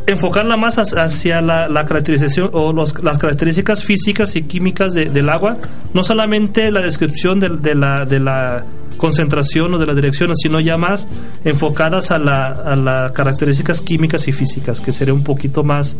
[0.06, 5.58] enfocarla más hacia la, caracterización o las características físicas y químicas del agua,
[5.92, 8.64] no solamente la descripción de, la, de la
[8.96, 11.06] concentración o de la dirección, sino ya más
[11.44, 15.96] enfocadas a las características químicas y físicas, que sería un poquito más,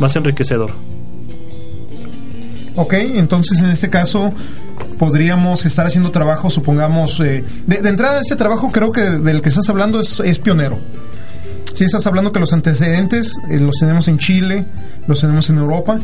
[0.00, 0.72] más enriquecedor.
[2.80, 4.32] Ok, entonces en este caso
[5.00, 9.48] podríamos estar haciendo trabajo, supongamos, eh, de, de, entrada ese trabajo creo que del que
[9.48, 10.78] estás hablando es, pionero.
[11.74, 14.64] Si estás hablando que los antecedentes eh, los tenemos en Chile,
[15.08, 15.98] los tenemos en Europa,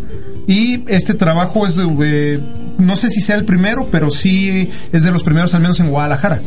[0.46, 2.40] y este trabajo es de, eh,
[2.78, 5.90] no sé si sea el primero, pero sí es de los primeros al menos en
[5.90, 6.42] Guadalajara,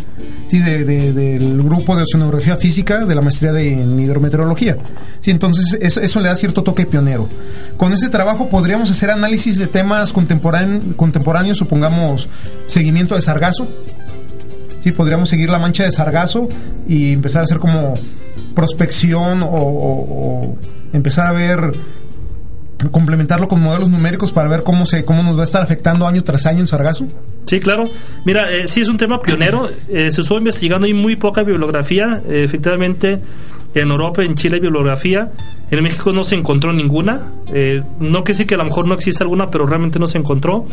[0.48, 4.78] sí, de, del grupo de oceanografía física de la maestría de hidrometeorología.
[5.22, 7.30] Sí, entonces eso, eso, le da cierto toque pionero.
[7.78, 12.30] Con ese trabajo podríamos hacer análisis de temas contemporáneos, supongamos
[12.66, 13.68] seguimiento de sargazo.
[14.82, 16.48] Sí, podríamos seguir la mancha de sargazo
[16.88, 17.94] y empezar a hacer como
[18.58, 20.58] prospección o,
[20.94, 21.72] empezar a ver
[22.92, 26.24] complementarlo con modelos numéricos para ver cómo se cómo nos va a estar afectando año
[26.24, 27.08] tras año el sargazo?
[27.46, 27.86] Sí, claro.
[28.26, 29.70] Mira, eh, sí es un tema pionero.
[29.90, 32.22] Eh, se estuvo investigando y muy poca bibliografía.
[32.28, 33.20] Eh, efectivamente,
[33.74, 35.32] en Europa, en Chile hay bibliografía.
[35.72, 37.32] En México no se encontró ninguna.
[38.00, 40.66] no que sí que a lo mejor no existe alguna, pero realmente no se encontró.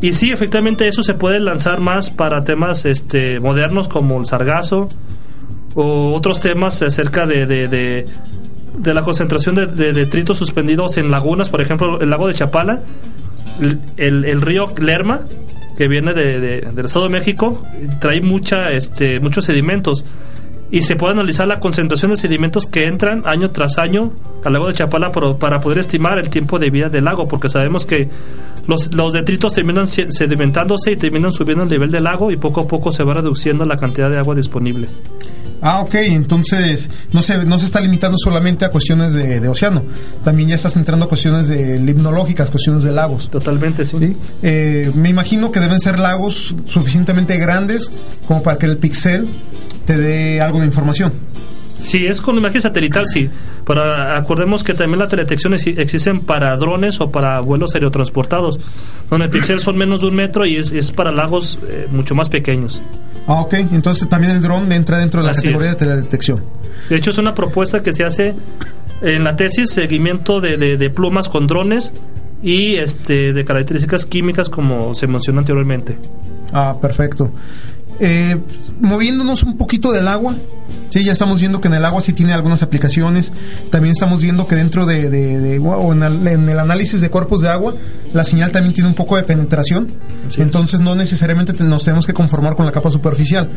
[0.00, 4.88] Y sí, efectivamente, eso se puede lanzar más para temas este, modernos como el sargazo,
[5.74, 8.06] o otros temas acerca de,
[8.84, 12.82] la concentración de, detritos suspendidos en lagunas, por ejemplo, el lago de Chapala,
[13.96, 15.22] el, el, río Lerma,
[15.76, 17.62] que viene de, del Estado de México,
[18.00, 20.04] trae mucha, este, muchos sedimentos
[20.70, 24.12] y se puede analizar la concentración de sedimentos que entran año tras año
[24.44, 27.86] al lago de Chapala para poder estimar el tiempo de vida del lago, porque sabemos
[27.86, 28.08] que
[28.66, 32.68] los, los detritos terminan sedimentándose y terminan subiendo el nivel del lago y poco a
[32.68, 34.88] poco se va reduciendo la cantidad de agua disponible.
[35.60, 39.82] Ah, ok, entonces no se, no se está limitando solamente a cuestiones de, océano,
[40.24, 43.28] también ya estás entrando a cuestiones de limnológicas, cuestiones de lagos.
[43.30, 44.16] Totalmente, sí.
[44.42, 47.90] Eh, me imagino que deben ser lagos suficientemente grandes
[48.26, 49.28] como para que el pixel
[49.84, 51.12] te dé algo de información.
[51.80, 53.28] Sí, es con imagen satelital, sí.
[53.66, 58.58] Pero acordemos que también la teledetección existen para drones o para vuelos aerotransportados,
[59.10, 62.28] donde el pixel son menos de un metro y es, para lagos eh, mucho más
[62.28, 62.82] pequeños.
[63.28, 63.54] Ah, ok.
[63.54, 66.42] Entonces también el dron entra dentro de la categoría de teledetección.
[66.88, 68.34] De hecho, es una propuesta que se hace
[69.02, 71.92] en la tesis, seguimiento de, de plumas con drones
[72.42, 75.96] y este de características químicas como se mencionó anteriormente.
[76.52, 77.30] Ah, perfecto.
[78.00, 78.38] Eh,
[78.80, 80.36] moviéndonos un poquito del agua,
[80.88, 83.32] sí, ya estamos viendo que en el agua sí tiene algunas aplicaciones.
[83.70, 87.74] También estamos viendo que dentro de, o en, el, análisis de cuerpos de agua,
[88.12, 89.88] la señal también tiene un poco de penetración.
[90.36, 93.48] Entonces no necesariamente nos tenemos que conformar con la capa superficial.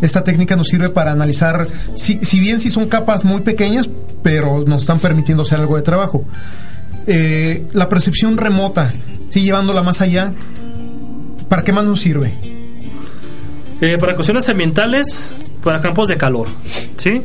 [0.00, 3.90] Esta técnica nos sirve para analizar, si, si bien si son capas muy pequeñas,
[4.22, 6.24] pero nos están permitiendo hacer algo de trabajo.
[7.06, 8.92] Eh, la percepción remota,
[9.28, 10.32] sí, llevándola más allá,
[11.48, 12.59] ¿para qué más nos sirve?
[13.80, 16.48] Eh, para cuestiones ambientales, para campos de calor,
[16.96, 17.22] ¿sí?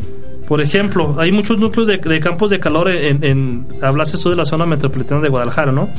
[0.47, 4.45] Por ejemplo, hay muchos núcleos de, campos de calor en, en hablas esto de la
[4.45, 5.89] zona metropolitana de Guadalajara, ¿no?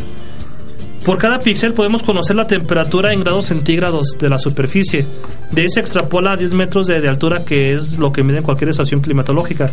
[1.07, 5.07] Por cada píxel podemos conocer la temperatura en grados centígrados de la superficie.
[5.53, 8.71] De ahí se extrapola a 10 metros de, altura, que es lo que mide cualquier
[8.71, 9.71] estación climatológica.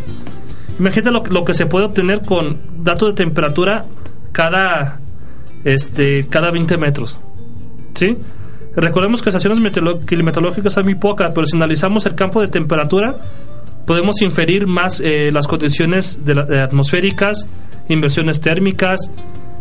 [0.78, 3.84] Imagínate lo, lo, que se puede obtener con datos de temperatura
[4.30, 5.00] cada,
[5.64, 7.18] este, cada 20 metros.
[7.94, 8.16] ¿Sí?
[8.76, 9.60] Recordemos que estaciones
[10.04, 13.14] climatológicas hay muy pocas, pero si analizamos el campo de temperatura,
[13.86, 16.18] podemos inferir más eh, las condiciones
[16.60, 17.46] atmosféricas,
[17.88, 19.00] inversiones térmicas,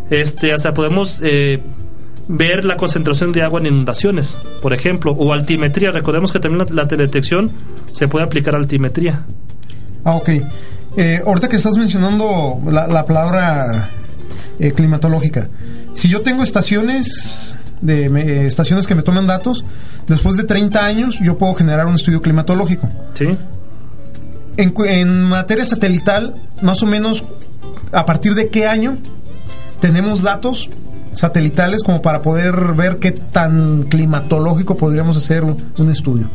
[0.10, 1.62] este, hasta podemos eh,
[2.28, 5.92] ver la concentración de agua en inundaciones, por ejemplo, o altimetría.
[5.92, 7.52] Recordemos que también la, teledetección
[7.92, 9.26] se puede aplicar a altimetría.
[10.04, 10.30] Ah, ok.
[10.98, 13.90] Eh, ahorita que estás mencionando la, la palabra
[14.76, 15.50] climatológica,
[15.94, 17.53] si yo tengo estaciones
[17.84, 19.64] de me- estaciones que me toman datos,
[20.08, 22.90] después de 30 años yo puedo generar un estudio climatológico.
[23.14, 23.28] ¿Sí?
[24.58, 27.24] En, en materia satelital, más o menos,
[27.92, 28.98] ¿a partir de qué año
[29.80, 30.70] tenemos datos
[31.14, 36.28] satelitales como para poder ver qué tan climatológico podríamos hacer un, un estudio?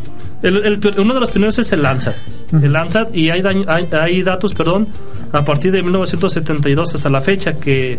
[0.42, 2.14] El- el- uno de los primeros es el Landsat.
[2.52, 4.86] El Landsat, y hay, dañ- hay, hay datos, perdón,
[5.32, 7.98] a partir de 1972 hasta la fecha, que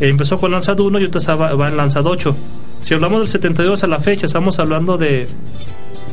[0.00, 2.36] empezó con Landsat 1 y ahorita va, va en Landsat 8.
[2.84, 5.26] Si hablamos del 72 a la fecha, estamos hablando de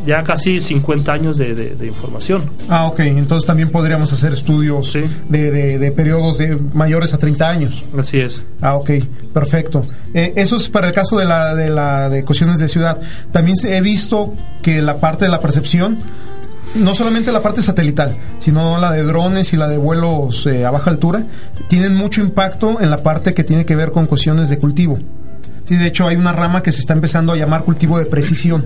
[0.07, 2.49] ya casi 50 años de, de- de información.
[2.69, 5.01] Ah, ok, entonces también podríamos hacer estudios Sí.
[5.27, 7.83] de, de- de periodos de mayores a 30 años.
[7.97, 8.41] Así es.
[8.61, 8.89] Ah, ok,
[9.33, 9.81] perfecto.
[10.13, 12.99] Eh, eso es para el caso de la de la de cuestiones de ciudad.
[13.33, 15.99] También he visto que la parte de la percepción,
[16.75, 20.71] no solamente la parte satelital, sino la de drones y la de vuelos eh, a
[20.71, 21.25] baja altura,
[21.67, 24.97] tienen mucho impacto en la parte que tiene que ver con cuestiones de cultivo.
[25.71, 28.65] Sí, de hecho hay una rama que se está empezando a llamar cultivo de precisión.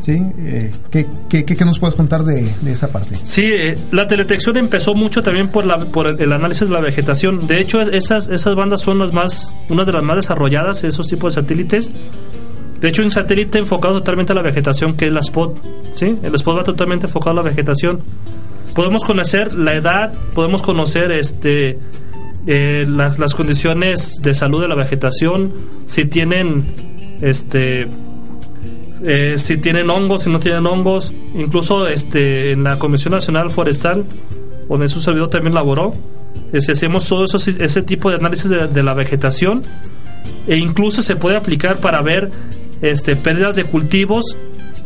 [0.00, 0.20] ¿Sí?
[0.38, 3.14] Eh, ¿qué, qué, qué- nos puedes contar de, de esa parte?
[3.22, 6.80] Sí, eh, la teledetección empezó mucho también por, la, por el, el análisis de la
[6.80, 7.46] vegetación.
[7.46, 11.06] De hecho, es- esas, esas bandas son las más, unas de las más desarrolladas, esos
[11.06, 11.90] tipos de satélites.
[12.80, 15.58] De hecho, un satélite enfocado totalmente a la vegetación, que es la SPOT.
[15.94, 16.18] ¿sí?
[16.24, 18.00] El SPOT va totalmente enfocado a la vegetación.
[18.74, 21.78] Podemos conocer la edad, podemos conocer este,
[22.46, 25.52] eh, las, las condiciones de salud de la vegetación,
[25.86, 26.64] si tienen
[27.20, 27.86] este,
[29.02, 31.12] eh, si tienen hongos, si no tienen hongos.
[31.34, 34.04] Incluso este, en la Comisión Nacional Forestal,
[34.68, 35.92] donde su servidor también laboró,
[36.58, 39.62] si hacemos todo eso, ese tipo de análisis de, de la vegetación
[40.46, 42.30] e incluso se puede aplicar para ver
[42.82, 44.36] este, pérdidas de cultivos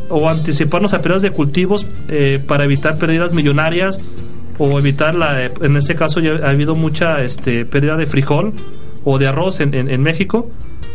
[0.08, 3.98] o anticiparnos a pérdidas de cultivos eh, para evitar pérdidas millonarias
[4.58, 8.52] o evitar la en este caso ya ha habido mucha este, pérdida de frijol
[9.04, 10.50] o de arroz en, en- en México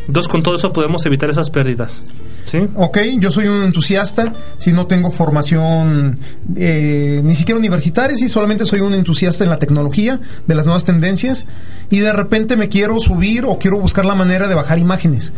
[0.08, 2.04] entonces con todo eso podemos evitar esas pérdidas
[2.44, 2.60] ¿sí?
[2.76, 6.20] Ok, yo soy un entusiasta, si no tengo formación
[6.56, 10.84] eh, ni siquiera universitaria, si solamente soy un entusiasta en la tecnología, de las nuevas
[10.84, 11.46] tendencias,
[11.92, 15.32] y de repente me quiero subir o quiero buscar la manera de bajar imágenes.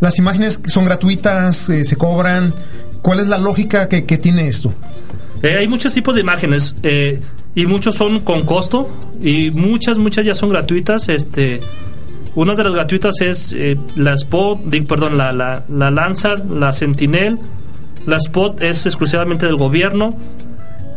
[0.00, 2.52] Las imágenes son gratuitas, eh, se cobran.
[3.02, 4.72] ¿Cuál es la lógica que, que tiene esto?
[5.42, 7.20] Eh, hay muchos tipos de imágenes eh,
[7.58, 8.88] y muchos son con costo
[9.20, 11.08] y muchas, muchas ya son gratuitas.
[11.08, 11.58] Este,
[12.36, 17.36] una de las gratuitas es eh, la Spot, perdón, la, la, la Landsat, la Sentinel.
[18.06, 20.16] La Spot es exclusivamente del gobierno.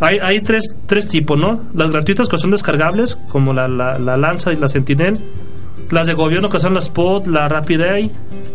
[0.02, 1.62] Hay, hay tres, tres tipos, ¿no?
[1.74, 5.18] Las gratuitas que son descargables, como la, la, la Landsat y la Sentinel.
[5.90, 7.82] Las de gobierno que son la Spot, la Rapid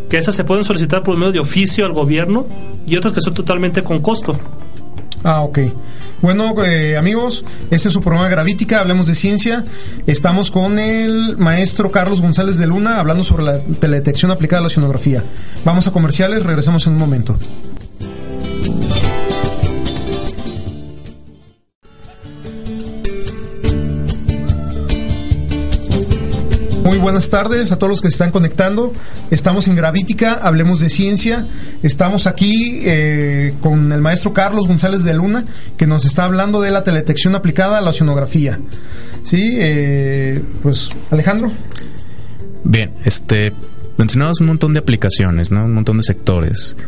[0.09, 2.47] que esas se pueden solicitar por medio de oficio al gobierno
[2.87, 4.39] y otras que son totalmente con costo.
[5.29, 5.59] Ah, ok.
[6.23, 9.65] Bueno, eh, amigos, este es su programa Gravítica, hablemos de ciencia.
[10.07, 14.67] Estamos con el maestro Carlos González de Luna hablando sobre la teledetección aplicada a la
[14.69, 15.25] oceanografía.
[15.65, 17.37] Vamos a comerciales, regresamos en un momento.
[26.97, 28.91] Muy buenas tardes a todos los que se están conectando.
[29.31, 31.47] Estamos en Gravítica, hablemos de ciencia.
[31.83, 35.45] Estamos aquí eh, con el maestro Carlos González de Luna,
[35.77, 38.59] que nos está hablando de la teledetección aplicada a la oceanografía.
[39.25, 41.53] Sí, eh, pues Alejandro.
[42.65, 43.53] Bien, este
[43.99, 45.67] mencionabas un montón de aplicaciones, ¿no?
[45.67, 46.79] Un montón de sectores.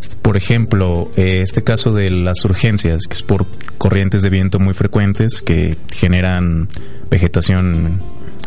[0.00, 3.44] Este, Por ejemplo, eh, este caso de las urgencias, que es por
[3.76, 6.70] corrientes de viento muy frecuentes que generan
[7.10, 8.00] vegetación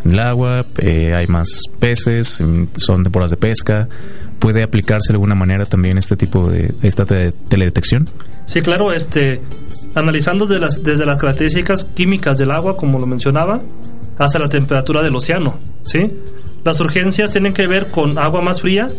[0.04, 2.42] el agua, eh, hay más peces,
[2.76, 3.88] son temporadas de pesca.
[4.38, 8.06] ¿Puede aplicarse de alguna manera también este tipo de esta te- teledetección?
[8.46, 9.40] Sí, claro, este,
[9.94, 13.62] analizando desde las, desde las características químicas del agua, como lo mencionaba,
[14.18, 15.98] hasta la temperatura del océano, ¿sí?
[16.64, 18.90] Las urgencias tienen que ver con agua más fría,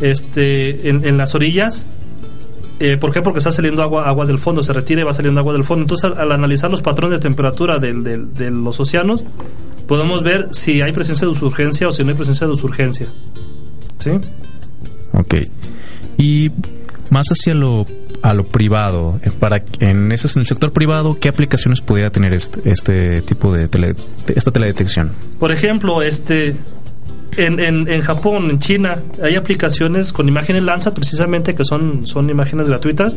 [0.00, 1.86] este, en, en las orillas.
[2.80, 3.20] Eh, ¿Por qué?
[3.22, 5.82] Porque está saliendo agua, agua del fondo, se retira y va saliendo agua del fondo.
[5.84, 9.24] Entonces, al, al analizar los patrones de temperatura de los océanos,
[9.92, 13.08] podemos ver si hay presencia de usurgencia o si no hay presencia de usurgencia.
[13.98, 14.10] ¿Sí?
[15.12, 15.34] Ok.
[16.16, 16.50] Y
[17.10, 17.84] más hacia lo
[18.22, 22.32] a lo privado, eh, para en ese en el sector privado, ¿qué aplicaciones pudiera tener
[22.32, 23.94] este, este tipo de tele-
[24.34, 25.10] esta teledetección?
[25.38, 26.56] Por ejemplo, este
[27.36, 32.30] en, en, en Japón, en China, hay aplicaciones con imágenes Landsat precisamente que son, son
[32.30, 33.12] imágenes gratuitas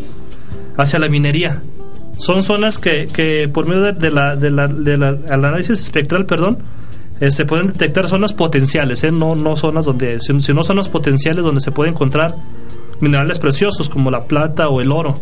[0.75, 1.61] hacia la minería.
[2.17, 5.79] Son zonas que, que por medio de, de la, de la, de la- al análisis
[5.81, 6.57] espectral, perdón,
[7.19, 9.11] eh, se pueden detectar zonas potenciales, ¿eh?
[9.11, 12.35] no, no zonas donde, sino zonas potenciales donde se puede encontrar
[12.99, 15.15] minerales preciosos como la plata o el oro.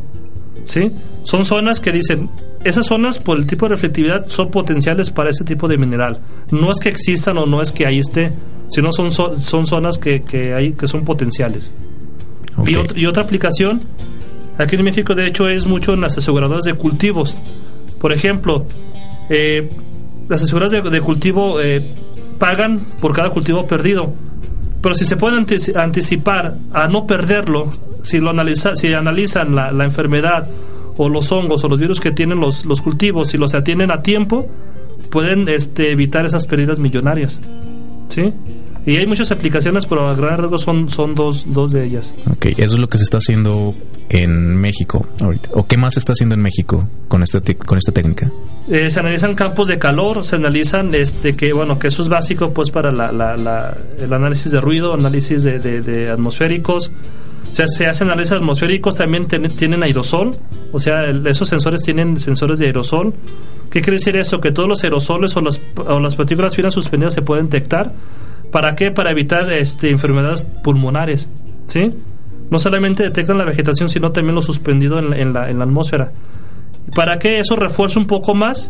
[0.65, 0.91] ¿Sí?
[1.23, 2.29] Son zonas que dicen,
[2.63, 6.19] esas zonas por el tipo de reflectividad son potenciales para ese tipo de mineral.
[6.51, 8.31] No es que existan o no es que ahí esté,
[8.69, 11.73] sino son, son zonas que, que, hay, que son potenciales.
[12.95, 13.81] Y, otra aplicación,
[14.57, 17.35] aquí en México de hecho es mucho en las aseguradoras de cultivos.
[17.99, 18.65] Por ejemplo,
[19.29, 19.69] eh,
[20.27, 21.93] las aseguradoras de, cultivo eh,
[22.39, 24.13] pagan por cada cultivo perdido.
[24.81, 25.45] Pero si se pueden
[25.75, 27.69] anticipar a no perderlo,
[28.01, 30.49] si, lo analiza, si analizan la, la, enfermedad
[30.97, 34.01] o los hongos o los virus que tienen los, los cultivos, y los atienden a
[34.01, 34.49] tiempo,
[35.09, 37.39] pueden este, evitar esas pérdidas millonarias.
[38.09, 38.33] ¿Sí?
[38.85, 42.13] Y hay muchas aplicaciones, pero a gran rasgo son, son dos, dos de ellas.
[42.29, 43.73] Ok, eso es lo que se está haciendo
[44.09, 45.49] en México ahorita.
[45.53, 48.29] ¿O qué más se está haciendo en México con esta, con esta técnica?
[48.69, 52.53] Eh, se analizan campos de calor, se analizan este que, bueno, que eso es básico
[52.53, 56.91] pues para la, la, el análisis de ruido, análisis de, de, atmosféricos.
[57.51, 60.31] O sea, se hacen análisis atmosféricos, también tienen aerosol,
[60.71, 63.13] o sea, esos sensores tienen sensores de aerosol.
[63.69, 64.41] ¿Qué quiere decir eso?
[64.41, 67.93] Que todos los aerosoles o, los, o las partículas finas suspendidas se pueden detectar
[68.53, 68.91] ¿Para qué?
[68.91, 71.27] Para evitar este, enfermedades pulmonares.
[71.65, 71.91] ¿sí?
[72.51, 76.11] No solamente detectan la vegetación, sino también lo suspendido en, la, atmósfera.
[76.95, 77.39] ¿Para qué?
[77.39, 78.69] Eso refuerza un poco más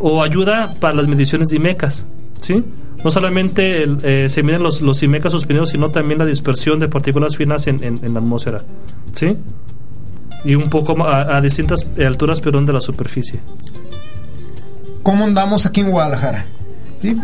[0.00, 2.06] o ayuda para las mediciones de IMECAS.
[2.40, 2.64] ¿sí?
[3.04, 7.36] No solamente eh, se miden los, los IMECAS suspendidos, sino también la dispersión de partículas
[7.36, 8.62] finas en, la atmósfera.
[9.12, 9.36] ¿sí?
[10.46, 13.40] Y un poco a, a distintas alturas, perdón, de la superficie.
[15.02, 16.46] ¿Cómo andamos aquí en Guadalajara?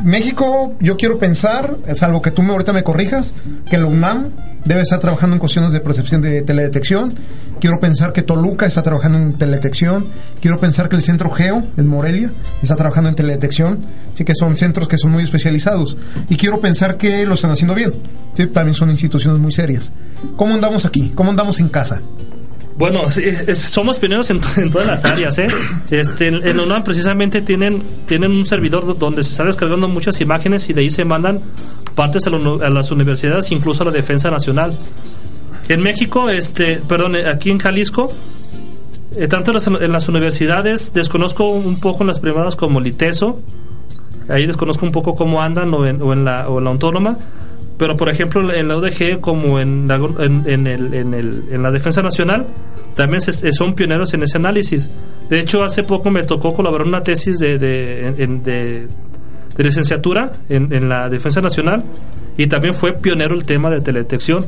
[0.05, 3.35] México, yo quiero pensar, salvo que tú me, ahorita me corrijas,
[3.69, 4.31] que la UNAM
[4.65, 7.15] debe estar trabajando en cuestiones de percepción de teledetección.
[7.61, 10.07] Quiero pensar que Toluca está trabajando en teledetección.
[10.41, 12.31] Quiero pensar que el Centro Geo, en Morelia,
[12.63, 13.85] está trabajando en teledetección.
[14.15, 15.97] Sí que son centros que son muy especializados.
[16.29, 17.93] Y quiero pensar que lo están haciendo bien.
[18.53, 19.93] También son instituciones muy serias.
[20.37, 21.13] ¿Cómo andamos aquí?
[21.15, 22.01] ¿Cómo andamos en casa?
[22.77, 23.03] Bueno,
[23.55, 25.39] somos pioneros en, todas las áreas.
[25.39, 25.47] ¿eh?
[25.91, 30.73] Este, en UNAM precisamente tienen, tienen un servidor donde se está descargando muchas imágenes y
[30.73, 31.41] de ahí se mandan
[31.95, 34.77] partes a, las universidades, incluso a la Defensa Nacional.
[35.69, 38.11] En México, este, perdón, aquí en Jalisco,
[39.17, 43.41] eh, tanto en las, universidades, desconozco un poco en las privadas como Liteso,
[44.29, 47.17] ahí desconozco un poco cómo andan o en, o en la, o en la autónoma,
[47.77, 51.73] pero, por ejemplo, en la UDG, como en la, en, el, en, el, en la
[51.73, 52.47] Defensa Nacional,
[52.95, 54.89] también son pioneros en ese análisis.
[55.29, 58.89] De hecho, hace poco me tocó colaborar en una tesis de, de, de,
[59.57, 61.85] licenciatura en, la Defensa Nacional
[62.37, 64.45] y también fue pionero el tema de teledetección.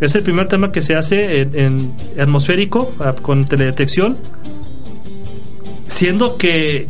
[0.00, 4.16] Es el primer tema que se hace en atmosférico ah, con teledetección,
[5.86, 6.86] siendo que,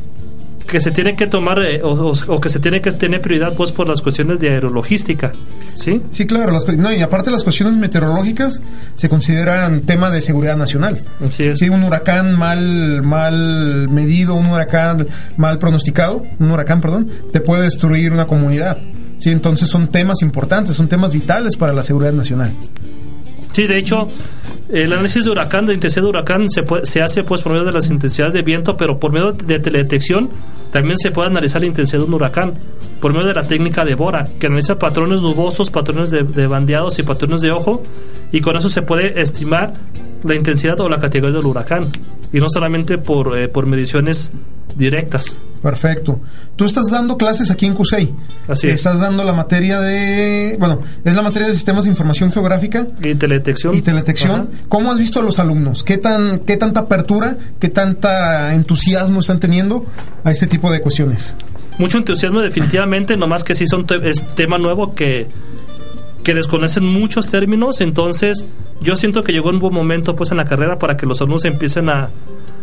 [0.70, 3.88] que se tiene que tomar eh, o, que se tiene que tener prioridad pues por
[3.88, 5.32] las cuestiones de aerologística
[5.74, 8.62] sí sí claro no, y aparte las cuestiones meteorológicas
[8.94, 11.04] se consideran tema de seguridad nacional.
[11.30, 15.06] Sí, sí un huracán mal mal medido un huracán
[15.36, 18.78] mal pronosticado un huracán perdón te puede destruir una comunidad.
[19.18, 22.54] Sí entonces son temas importantes son temas vitales para la seguridad nacional
[23.52, 24.08] Sí, de hecho,
[24.68, 27.72] el análisis de huracán, de intensidad de huracán, se, se hace pues por medio de
[27.72, 30.30] las intensidades de viento, pero por medio de teledetección
[30.70, 32.54] también se puede analizar la intensidad de un huracán,
[33.00, 37.02] por medio de la técnica de Bora, que analiza patrones nubosos, patrones de, bandeados y
[37.02, 37.82] patrones de ojo,
[38.30, 39.72] y con eso se puede estimar
[40.22, 41.90] la intensidad o la categoría del huracán,
[42.32, 44.30] y no solamente por, eh, por mediciones
[44.76, 45.36] directas.
[45.62, 46.20] Perfecto.
[46.56, 48.14] Tú estás dando clases aquí en CUSEI.
[48.48, 48.74] Así es.
[48.74, 50.56] Estás dando la materia de.
[50.58, 52.86] Bueno, es la materia de sistemas de información geográfica.
[53.02, 53.74] Y teledetección.
[53.74, 54.48] Y teledetección.
[54.68, 55.84] ¿Cómo has visto a los alumnos?
[55.84, 59.84] ¿Qué, tan, ¿Qué tanta apertura, qué tanta entusiasmo están teniendo
[60.24, 61.34] a este tipo de cuestiones?
[61.78, 63.16] Mucho entusiasmo, definitivamente.
[63.16, 65.28] Nomás que sí son es tema nuevo que
[66.22, 68.44] que desconocen muchos términos, entonces
[68.80, 71.44] yo siento que llegó un buen momento pues en la carrera para que los alumnos
[71.44, 72.10] empiecen a,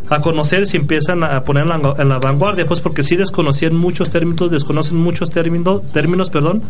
[0.10, 4.50] a conocer si empiezan a poner en la, vanguardia, pues porque sí desconocían muchos términos,
[4.50, 6.64] desconocen muchos términos, términos perdón,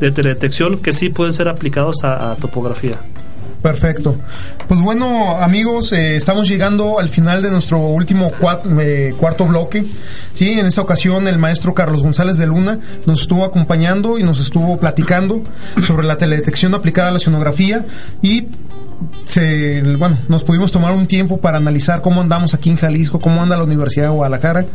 [0.00, 2.98] de teledetección que sí pueden ser aplicados a, topografía.
[3.62, 4.14] Perfecto.
[4.68, 8.30] Pues bueno, amigos, eh, estamos llegando al final de nuestro último
[8.78, 9.86] eh, cuarto bloque.
[10.34, 14.38] Sí, en esta ocasión el maestro Carlos González de Luna nos estuvo acompañando y nos
[14.38, 15.42] estuvo platicando
[15.80, 17.86] sobre la teledetección aplicada a la sonografía
[18.20, 18.48] y
[19.24, 23.42] se, bueno, nos pudimos tomar un tiempo para analizar cómo andamos aquí en Jalisco, cómo
[23.42, 24.66] anda la Universidad de Guadalajara.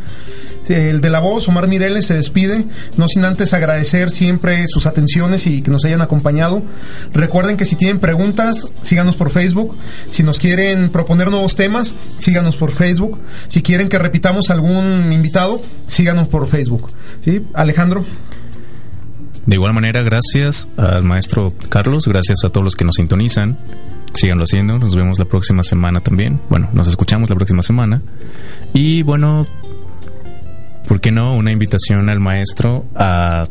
[0.68, 2.64] El de la voz, Omar Mireles, se despide,
[2.96, 6.62] no sin antes agradecer siempre sus atenciones y que nos hayan acompañado.
[7.12, 9.76] Recuerden que si tienen preguntas, síganos por Facebook.
[10.10, 13.18] Si nos quieren proponer nuevos temas, síganos por Facebook.
[13.48, 16.92] Si quieren que repitamos algún invitado, síganos por Facebook.
[17.20, 17.44] ¿Sí?
[17.54, 18.04] Alejandro.
[19.46, 23.58] De igual manera, gracias al maestro Carlos, gracias a todos los que nos sintonizan.
[24.12, 26.40] Síganlo haciendo, nos vemos la próxima semana también.
[26.48, 28.02] Bueno, nos escuchamos la próxima semana.
[28.74, 29.46] Y bueno,
[30.88, 31.34] ¿por qué no?
[31.34, 33.46] Una invitación al maestro a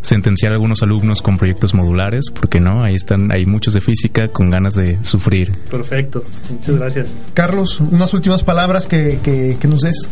[0.00, 4.28] sentenciar a algunos alumnos con proyectos modulares, porque no, ahí están, hay muchos de física
[4.28, 5.52] con ganas de sufrir.
[5.70, 7.08] Perfecto, muchas gracias.
[7.34, 10.08] Carlos, unas últimas palabras que, que, que nos des.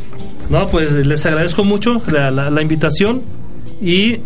[0.48, 3.22] No, pues les agradezco mucho la, la, la invitación
[3.80, 4.18] y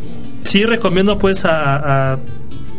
[0.45, 2.19] sí recomiendo pues a,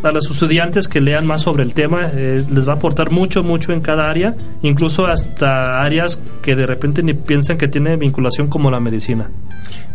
[0.07, 3.43] a los estudiantes que lean más sobre el tema, eh, les va a aportar mucho,
[3.43, 8.47] mucho en cada área, incluso hasta áreas que de repente ni piensan que tiene vinculación
[8.47, 9.29] como la medicina.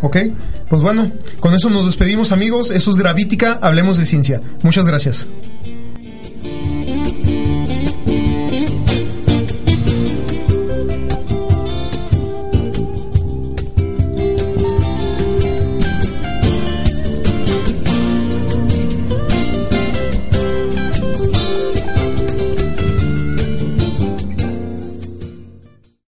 [0.02, 0.16] Ok,
[0.68, 1.10] pues bueno,
[1.40, 4.40] con eso nos despedimos amigos, eso es Gravítica, hablemos de ciencia.
[4.62, 5.26] Muchas gracias.